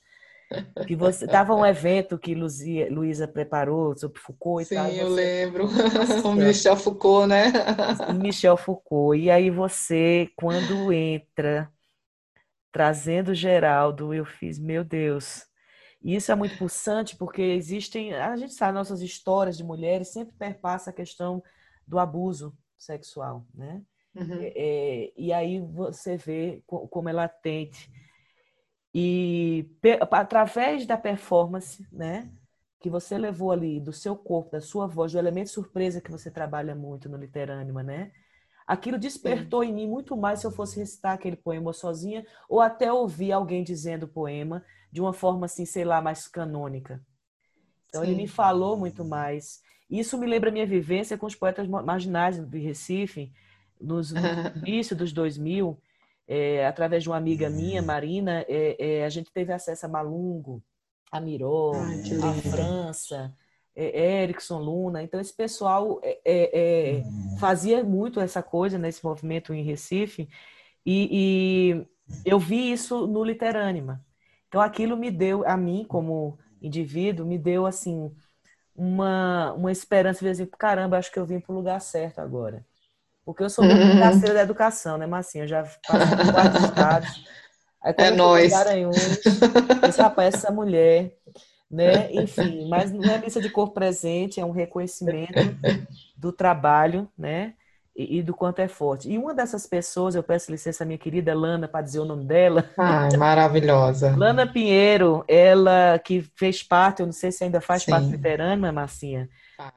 [0.86, 4.90] Que você tava um evento que Luzia, Luísa preparou sobre Foucault e Sim, tal.
[4.90, 5.68] Sim, eu lembro.
[6.24, 7.52] o Michel Foucault, né?
[8.14, 9.20] Michel Foucault.
[9.20, 11.70] E aí você, quando entra
[12.72, 15.46] trazendo Geraldo, eu fiz, meu Deus.
[16.04, 20.36] E isso é muito pulsante porque existem, a gente sabe, nossas histórias de mulheres sempre
[20.38, 21.42] perpassa a questão
[21.88, 23.82] do abuso sexual, né?
[24.16, 24.42] Uhum.
[24.42, 27.92] É, é e aí você vê como ela tente.
[28.94, 29.70] E
[30.12, 32.32] através da performance, né?
[32.80, 36.32] Que você levou ali do seu corpo, da sua voz, do elemento surpresa que você
[36.32, 38.12] trabalha muito no Literânima, né?
[38.66, 39.70] Aquilo despertou Sim.
[39.70, 43.64] em mim muito mais se eu fosse recitar aquele poema sozinha ou até ouvir alguém
[43.64, 47.04] dizendo o poema de uma forma assim, sei lá, mais canônica.
[47.90, 48.08] Então Sim.
[48.08, 49.62] ele me falou muito mais.
[49.90, 53.32] Isso me lembra a minha vivência com os poetas marginais de Recife,
[53.80, 54.20] nos, no
[54.66, 55.80] início dos 2000,
[56.28, 60.64] é, através de uma amiga minha, Marina, é, é, a gente teve acesso a Malungo,
[61.12, 63.34] a Miró, a França,
[63.76, 65.04] é, Erickson Luna.
[65.04, 67.04] Então, esse pessoal é,
[67.40, 70.28] fazia muito essa coisa nesse movimento em Recife,
[70.86, 71.88] e, e,
[72.24, 74.06] eu vi isso no Literânima.
[74.48, 78.12] Então, aquilo me deu, a mim, como indivíduo, me deu, assim,
[78.76, 82.66] uma, uma esperança de dizer, caramba, acho que eu vim para o lugar certo agora.
[83.24, 84.34] Porque eu sou muito uhum.
[84.34, 85.46] da educação, né, Marcinha?
[85.46, 87.26] Eu já passei por quatro estados.
[87.82, 88.52] Aí, quando é eu nós.
[88.52, 89.20] Garanhuns,
[89.88, 91.12] esse rapaz, essa mulher
[91.70, 92.12] né?
[92.14, 95.34] Enfim, mas não é missa de cor presente, é um reconhecimento
[96.16, 97.54] do trabalho, né?
[97.96, 99.10] E, e, do quanto é forte.
[99.10, 102.26] E uma dessas pessoas, eu peço licença à minha querida Lana para dizer o nome
[102.26, 102.70] dela.
[102.78, 104.14] Ai, maravilhosa.
[104.20, 107.92] Lana Pinheiro, ela que fez parte, eu não sei se ainda faz Sim.
[107.92, 109.30] parte do Veterano, Marcinha,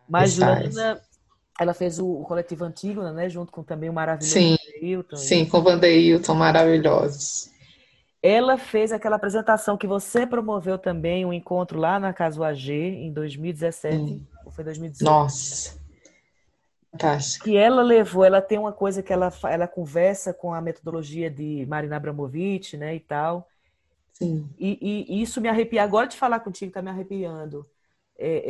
[0.08, 1.00] mas Lana,
[1.60, 3.28] ela fez o, o coletivo Antígona, né?
[3.28, 5.16] Junto com também o maravilhoso Sim, Vandeilton.
[5.16, 7.50] Sim, com o Vandeilton, maravilhosos.
[8.20, 13.12] Ela fez aquela apresentação que você promoveu também, um encontro lá na Casa UAG, em
[13.12, 14.20] 2017, hum.
[14.44, 15.08] ou foi 2018?
[15.08, 15.78] Nossa!
[16.98, 17.44] Fantástico.
[17.44, 21.64] Que ela levou, ela tem uma coisa que ela, ela conversa com a metodologia de
[21.66, 23.48] Marina Abramovic, né, e tal.
[24.12, 24.48] Sim.
[24.58, 25.82] E, e, e isso me arrepia.
[25.82, 27.64] Agora de falar contigo, tá me arrepiando.
[28.18, 28.42] É,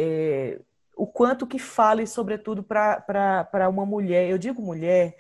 [0.56, 0.60] é,
[0.96, 4.28] o quanto que fale, sobretudo, para uma mulher.
[4.30, 5.16] Eu digo mulher,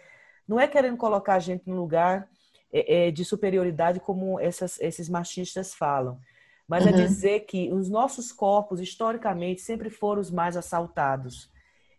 [0.46, 2.26] não é querendo colocar a gente no lugar
[2.72, 6.18] é, é, de superioridade como essas, esses machistas falam.
[6.66, 6.96] Mas é uhum.
[6.96, 11.50] é dizer que os nossos corpos, historicamente, sempre foram os mais assaltados.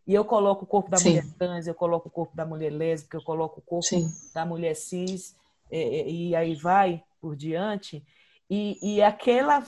[0.09, 1.09] E eu coloco o corpo da Sim.
[1.09, 4.11] mulher trans, eu coloco o corpo da mulher lésbica, eu coloco o corpo Sim.
[4.33, 5.35] da mulher cis,
[5.69, 8.03] é, é, e aí vai por diante.
[8.49, 9.63] E, e aquela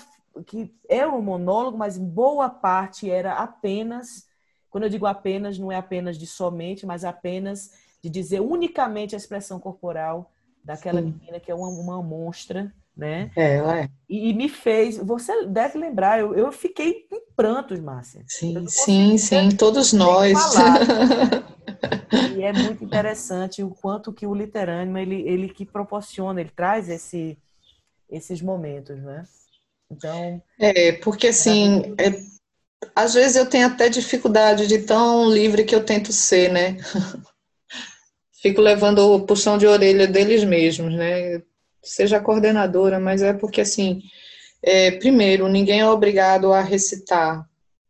[0.48, 4.28] que era um monólogo, mas em boa parte era apenas,
[4.72, 9.20] quando eu digo apenas, não é apenas de somente, mas apenas de dizer unicamente a
[9.20, 10.32] expressão corporal
[10.64, 11.20] daquela Sim.
[11.20, 13.32] menina que é uma, uma monstra, né?
[13.36, 13.90] É, ela é.
[14.10, 18.24] E, me fez, você deve lembrar, eu, eu fiquei em prantos, Márcia.
[18.28, 20.38] Sim, sim, sim, todos nós.
[22.38, 26.90] E é muito interessante o quanto que o literânimo ele, ele que proporciona, ele traz
[26.90, 27.38] esse,
[28.10, 29.26] esses momentos, né?
[29.90, 30.42] Então.
[30.60, 32.20] É, porque assim, é,
[32.96, 36.78] às vezes eu tenho até dificuldade de tão livre que eu tento ser, né?
[38.42, 41.42] fico levando o puxão de orelha deles mesmos, né?
[41.84, 44.02] Seja coordenadora, mas é porque, assim,
[44.62, 47.48] é, primeiro, ninguém é obrigado a recitar.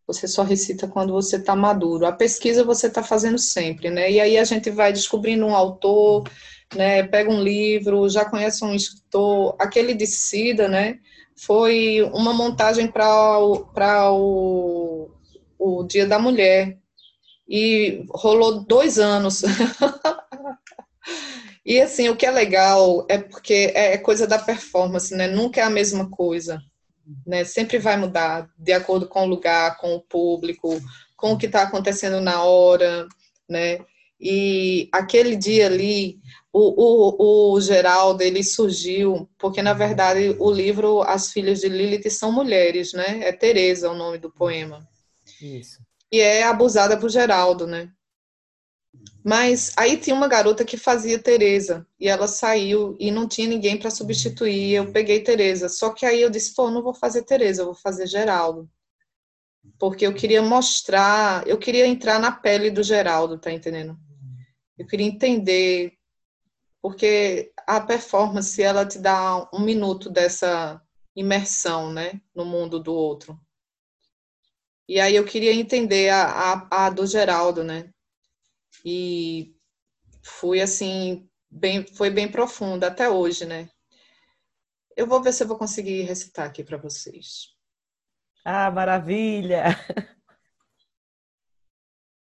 [0.07, 2.05] Você só recita quando você está maduro.
[2.05, 4.11] A pesquisa você está fazendo sempre, né?
[4.11, 6.29] E aí a gente vai descobrindo um autor,
[6.75, 7.03] né?
[7.03, 9.55] Pega um livro, já conhece um escritor.
[9.59, 10.99] Aquele de Cida, né?
[11.35, 13.67] Foi uma montagem para o,
[14.11, 15.09] o,
[15.57, 16.77] o Dia da Mulher.
[17.47, 19.43] E rolou dois anos
[21.71, 25.25] E assim, o que é legal é porque é, é coisa da performance, né?
[25.25, 26.61] Nunca é a mesma coisa,
[27.25, 27.45] né?
[27.45, 30.81] Sempre vai mudar de acordo com o lugar, com o público,
[31.15, 33.07] com o que está acontecendo na hora,
[33.49, 33.79] né?
[34.19, 36.19] E aquele dia ali,
[36.51, 42.09] o, o, o Geraldo, ele surgiu porque, na verdade, o livro As Filhas de Lilith
[42.09, 43.21] são mulheres, né?
[43.21, 44.85] É Teresa o nome do poema.
[45.41, 45.79] Isso.
[46.11, 47.89] E é abusada por Geraldo, né?
[49.23, 53.77] Mas aí tinha uma garota que fazia Teresa e ela saiu e não tinha ninguém
[53.77, 54.73] para substituir.
[54.73, 55.69] Eu peguei Teresa.
[55.69, 58.69] Só que aí eu disse, pô, não vou fazer Teresa, eu vou fazer Geraldo.
[59.77, 63.95] Porque eu queria mostrar, eu queria entrar na pele do Geraldo, tá entendendo?
[64.77, 65.93] Eu queria entender
[66.81, 70.81] porque a performance ela te dá um minuto dessa
[71.15, 73.39] imersão, né, no mundo do outro.
[74.87, 77.91] E aí eu queria entender a, a, a do Geraldo, né?
[78.83, 79.55] E
[80.23, 83.69] fui assim, bem, foi bem profunda até hoje, né?
[84.95, 87.55] Eu vou ver se eu vou conseguir recitar aqui para vocês.
[88.43, 89.65] Ah, maravilha!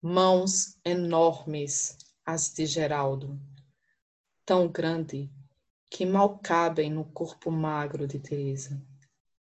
[0.02, 3.40] Mãos enormes, as de Geraldo,
[4.46, 5.30] tão grande
[5.90, 8.82] que mal cabem no corpo magro de Teresa.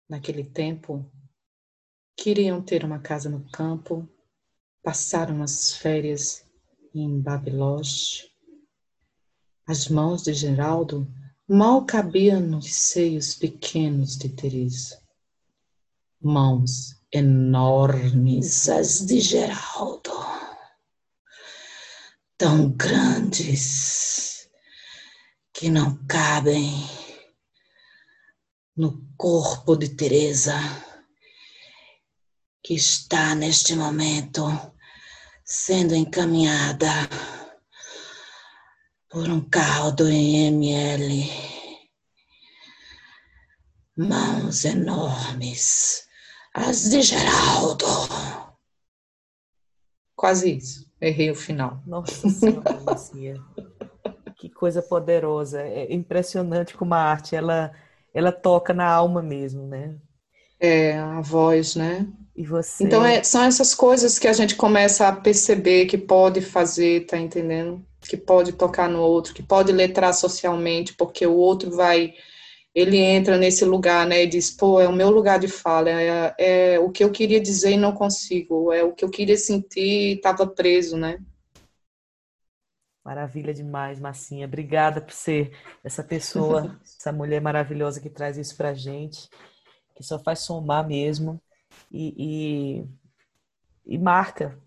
[0.09, 1.05] naquele tempo,
[2.17, 4.09] queriam ter uma casa no campo,
[4.83, 6.46] passaram as férias
[7.01, 7.83] em Babilônia.
[9.67, 11.07] As mãos de Geraldo
[11.49, 15.03] mal cabiam nos seios pequenos de Teresa.
[16.21, 20.13] Mãos enormes as de Geraldo,
[22.37, 24.49] tão grandes
[25.53, 26.73] que não cabem
[28.77, 30.55] no corpo de Teresa,
[32.63, 34.43] que está neste momento
[35.47, 36.89] sendo encaminhada
[39.09, 41.31] por um carro do IML.
[43.97, 46.07] Mãos enormes,
[46.53, 47.87] as de Geraldo.
[50.17, 50.91] Quase isso.
[51.01, 51.81] Errei o final.
[51.87, 52.75] Nossa Senhora,
[54.37, 55.63] Que coisa poderosa.
[55.63, 57.73] É impressionante como a arte ela
[58.13, 59.95] ela toca na alma mesmo, né?
[60.59, 62.07] É, a voz, né?
[62.45, 62.84] Você...
[62.84, 67.16] Então, é, são essas coisas que a gente começa a perceber que pode fazer, tá
[67.16, 67.82] entendendo?
[68.01, 72.12] Que pode tocar no outro, que pode letrar socialmente, porque o outro vai,
[72.74, 76.34] ele entra nesse lugar, né, e diz, pô, é o meu lugar de fala, é,
[76.39, 79.80] é o que eu queria dizer e não consigo, é o que eu queria sentir
[79.80, 81.18] e estava preso, né?
[83.03, 84.47] Maravilha demais, Massinha.
[84.47, 89.30] Obrigada por ser essa pessoa, essa mulher maravilhosa que traz isso pra gente,
[89.97, 91.41] que só faz somar mesmo
[91.91, 92.84] e,
[93.87, 94.59] e, e marca,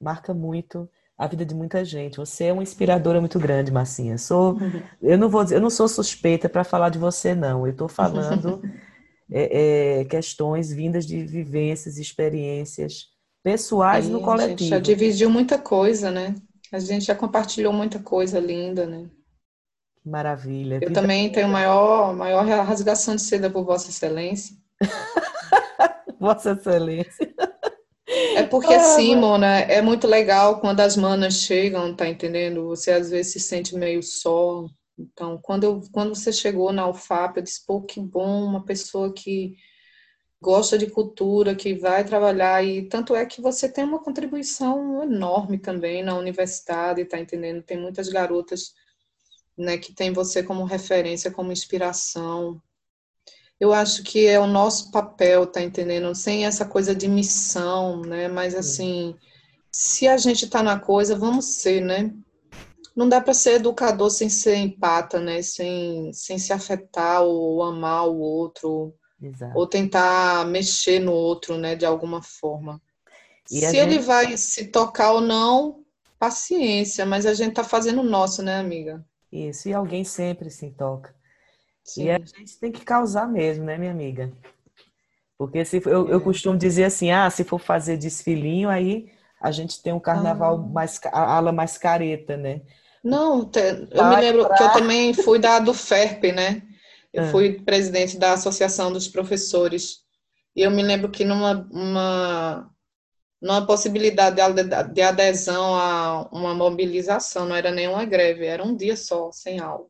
[0.00, 2.16] marca muito a vida de muita gente.
[2.16, 4.18] Você é uma inspiradora muito grande, Massinha.
[4.18, 4.56] Sou,
[5.00, 7.66] eu não vou, eu não sou suspeita para falar de você, não.
[7.66, 8.60] Eu estou falando
[9.30, 13.06] é, é, questões vindas de vivências, experiências
[13.42, 14.54] pessoais Sim, no coletivo.
[14.54, 16.34] A gente já dividiu muita coisa, né?
[16.72, 19.06] A gente já compartilhou muita coisa linda, né?
[20.04, 20.76] Maravilha.
[20.76, 24.56] Eu Vida também tenho maior, maior rasgação de seda por Vossa Excelência.
[26.22, 27.34] Vossa Excelência.
[28.36, 32.68] É porque assim, Mona, é muito legal quando as manas chegam, tá entendendo?
[32.68, 34.66] Você às vezes se sente meio só.
[34.96, 39.12] Então, quando, eu, quando você chegou na UFAP, eu disse, pô, que bom, uma pessoa
[39.12, 39.56] que
[40.40, 45.58] gosta de cultura, que vai trabalhar, e tanto é que você tem uma contribuição enorme
[45.58, 47.62] também na universidade, tá entendendo?
[47.62, 48.74] Tem muitas garotas
[49.56, 52.60] né, que tem você como referência, como inspiração.
[53.62, 56.12] Eu acho que é o nosso papel, tá entendendo?
[56.16, 58.26] Sem essa coisa de missão, né?
[58.26, 59.14] Mas assim,
[59.70, 62.12] se a gente tá na coisa, vamos ser, né?
[62.96, 65.42] Não dá para ser educador sem ser empata, né?
[65.42, 68.92] Sem, sem se afetar ou amar o outro
[69.22, 69.56] Exato.
[69.56, 72.82] ou tentar mexer no outro, né, de alguma forma.
[73.48, 75.84] E Se ele vai se tocar ou não,
[76.18, 79.06] paciência, mas a gente tá fazendo o nosso, né, amiga?
[79.30, 81.14] Isso, e alguém sempre se toca.
[81.84, 82.04] Sim.
[82.04, 84.32] E a gente tem que causar mesmo, né, minha amiga?
[85.36, 86.14] Porque se eu, é.
[86.14, 89.10] eu costumo dizer assim, ah, se for fazer desfilinho, aí
[89.40, 90.72] a gente tem um carnaval ah.
[90.72, 92.62] mais a ala mais careta, né?
[93.02, 93.50] Não,
[93.90, 94.56] eu me lembro pra...
[94.56, 96.62] que eu também fui da do FERP, né?
[97.12, 97.30] Eu é.
[97.30, 100.02] fui presidente da Associação dos Professores.
[100.54, 102.70] E eu me lembro que numa uma,
[103.40, 104.36] numa possibilidade
[104.92, 109.86] de adesão a uma mobilização, não era nenhuma greve, era um dia só, sem aula.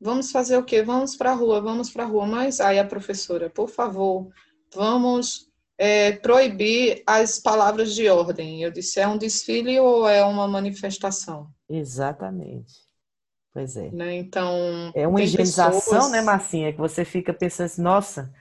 [0.00, 0.82] Vamos fazer o quê?
[0.82, 2.26] Vamos para a rua, vamos para a rua.
[2.26, 4.28] Mas aí a professora, por favor,
[4.74, 8.62] vamos é, proibir as palavras de ordem.
[8.62, 11.48] Eu disse, é um desfile ou é uma manifestação?
[11.68, 12.74] Exatamente.
[13.52, 13.90] Pois é.
[13.90, 14.16] Né?
[14.16, 14.92] Então.
[14.94, 16.10] É uma higienização, pessoas...
[16.10, 16.72] né, Marcinha?
[16.72, 18.32] Que você fica pensando assim, nossa.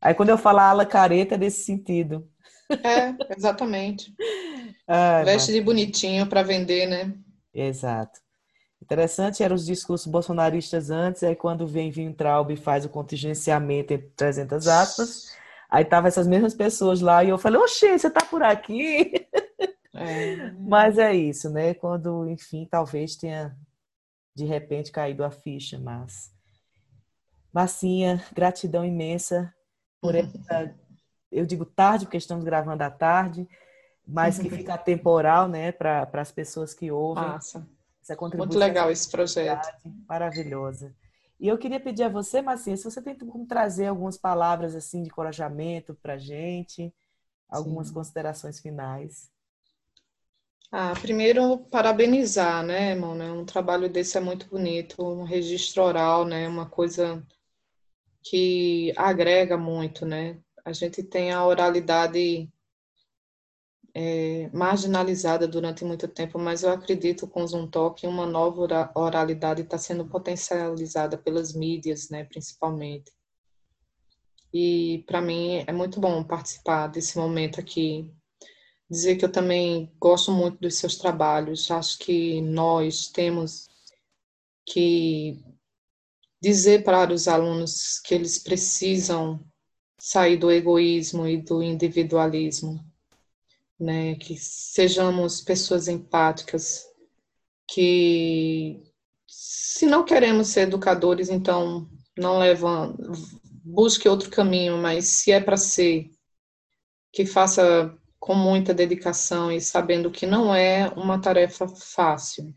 [0.00, 2.28] Aí quando eu falo ala careta, é desse sentido.
[2.70, 4.14] É, exatamente.
[4.86, 7.12] ah, Veste de bonitinho para vender, né?
[7.52, 8.20] Exato.
[8.82, 14.08] Interessante eram os discursos bolsonaristas antes, aí quando vem Vintraub e faz o contingenciamento entre
[14.16, 15.36] 300 aspas,
[15.70, 19.12] aí tava essas mesmas pessoas lá e eu falei, oxê, você tá por aqui?
[19.94, 20.50] É.
[20.58, 21.74] Mas é isso, né?
[21.74, 23.56] Quando, enfim, talvez tenha
[24.34, 26.32] de repente caído a ficha, mas
[27.52, 29.54] Massinha, gratidão imensa
[30.00, 30.74] por essa,
[31.30, 33.48] eu digo tarde porque estamos gravando à tarde,
[34.04, 37.22] mas que fica temporal, né, para as pessoas que ouvem.
[37.22, 37.64] Massa.
[38.02, 39.68] Essa contribuição Muito legal esse projeto.
[40.08, 40.92] Maravilhosa.
[41.38, 45.02] E eu queria pedir a você, Massinha, se você tem como trazer algumas palavras assim
[45.02, 46.92] de encorajamento para gente,
[47.48, 47.94] algumas Sim.
[47.94, 49.30] considerações finais.
[50.70, 53.40] Ah, primeiro, parabenizar, né, mano?
[53.40, 56.48] Um trabalho desse é muito bonito, um registro oral, né?
[56.48, 57.22] Uma coisa
[58.22, 60.38] que agrega muito, né?
[60.64, 62.48] A gente tem a oralidade
[63.94, 69.62] é, marginalizada durante muito tempo, mas eu acredito com o Zoom Talk uma nova oralidade
[69.62, 73.12] está sendo potencializada pelas mídias, né, principalmente.
[74.52, 78.10] E para mim é muito bom participar desse momento aqui.
[78.90, 81.70] Dizer que eu também gosto muito dos seus trabalhos.
[81.70, 83.70] Acho que nós temos
[84.66, 85.42] que
[86.42, 89.42] dizer para os alunos que eles precisam
[89.98, 92.84] sair do egoísmo e do individualismo,
[93.82, 94.14] né?
[94.14, 96.86] Que sejamos pessoas empáticas,
[97.68, 98.80] que
[99.26, 102.94] se não queremos ser educadores, então não leva,
[103.64, 106.10] busque outro caminho, mas se é para ser,
[107.12, 112.54] que faça com muita dedicação e sabendo que não é uma tarefa fácil,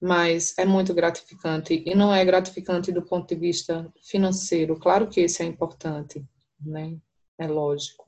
[0.00, 4.76] mas é muito gratificante e não é gratificante do ponto de vista financeiro.
[4.80, 6.24] Claro que isso é importante,
[6.60, 6.98] né?
[7.38, 8.06] É lógico.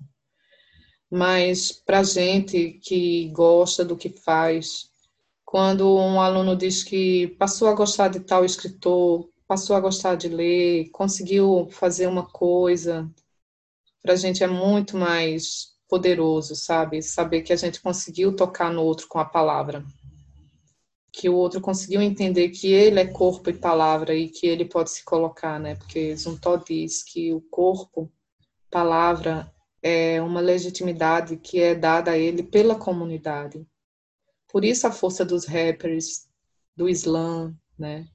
[1.10, 4.90] Mas para gente que gosta do que faz,
[5.44, 10.28] quando um aluno diz que passou a gostar de tal escritor, passou a gostar de
[10.28, 13.10] ler, conseguiu fazer uma coisa,
[14.02, 17.02] para a gente é muito mais poderoso, sabe?
[17.02, 19.84] Saber que a gente conseguiu tocar no outro com a palavra.
[21.10, 24.90] Que o outro conseguiu entender que ele é corpo e palavra e que ele pode
[24.90, 25.74] se colocar, né?
[25.76, 28.12] Porque Zuntó diz que o corpo
[28.70, 29.50] palavra
[29.82, 33.66] é uma legitimidade que é dada a ele pela comunidade.
[34.48, 36.28] Por isso a força dos rappers,
[36.76, 38.08] do slam, né?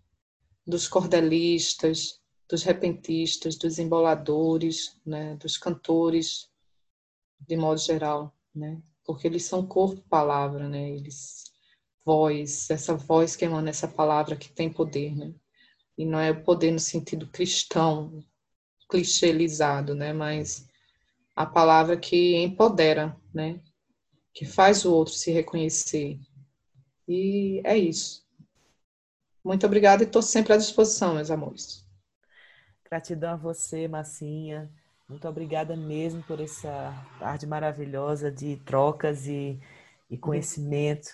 [0.66, 5.36] dos cordelistas, dos repentistas, dos emboladores, né?
[5.36, 6.49] dos cantores,
[7.39, 8.82] de modo geral, né?
[9.05, 10.89] porque eles são corpo-palavra, né?
[10.89, 11.53] eles
[12.05, 15.34] voz, essa voz que emana essa palavra que tem poder, né?
[15.97, 18.24] E não é o poder no sentido cristão,
[18.89, 20.11] clichêizado, né?
[20.11, 20.68] Mas
[21.36, 23.59] a palavra que empodera, né?
[24.34, 26.19] Que faz o outro se reconhecer.
[27.07, 28.23] E é isso.
[29.43, 31.86] Muito obrigada e estou sempre à disposição, meus amores.
[32.86, 34.71] Gratidão a você, Massinha.
[35.09, 39.59] Muito obrigada mesmo por essa tarde maravilhosa de trocas e,
[40.09, 41.09] e conhecimento.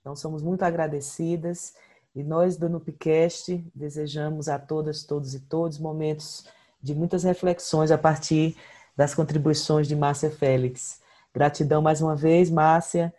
[0.00, 1.74] Então, somos muito agradecidas.
[2.14, 6.46] E nós do Nupcast desejamos a todas, todos e todos momentos
[6.80, 8.56] de muitas reflexões a partir
[8.96, 11.00] das contribuições de Márcia Félix.
[11.32, 13.12] Gratidão mais uma vez, Márcia.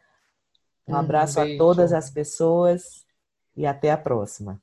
[0.88, 3.06] Um abraço um a todas as pessoas
[3.56, 4.62] e até a próxima.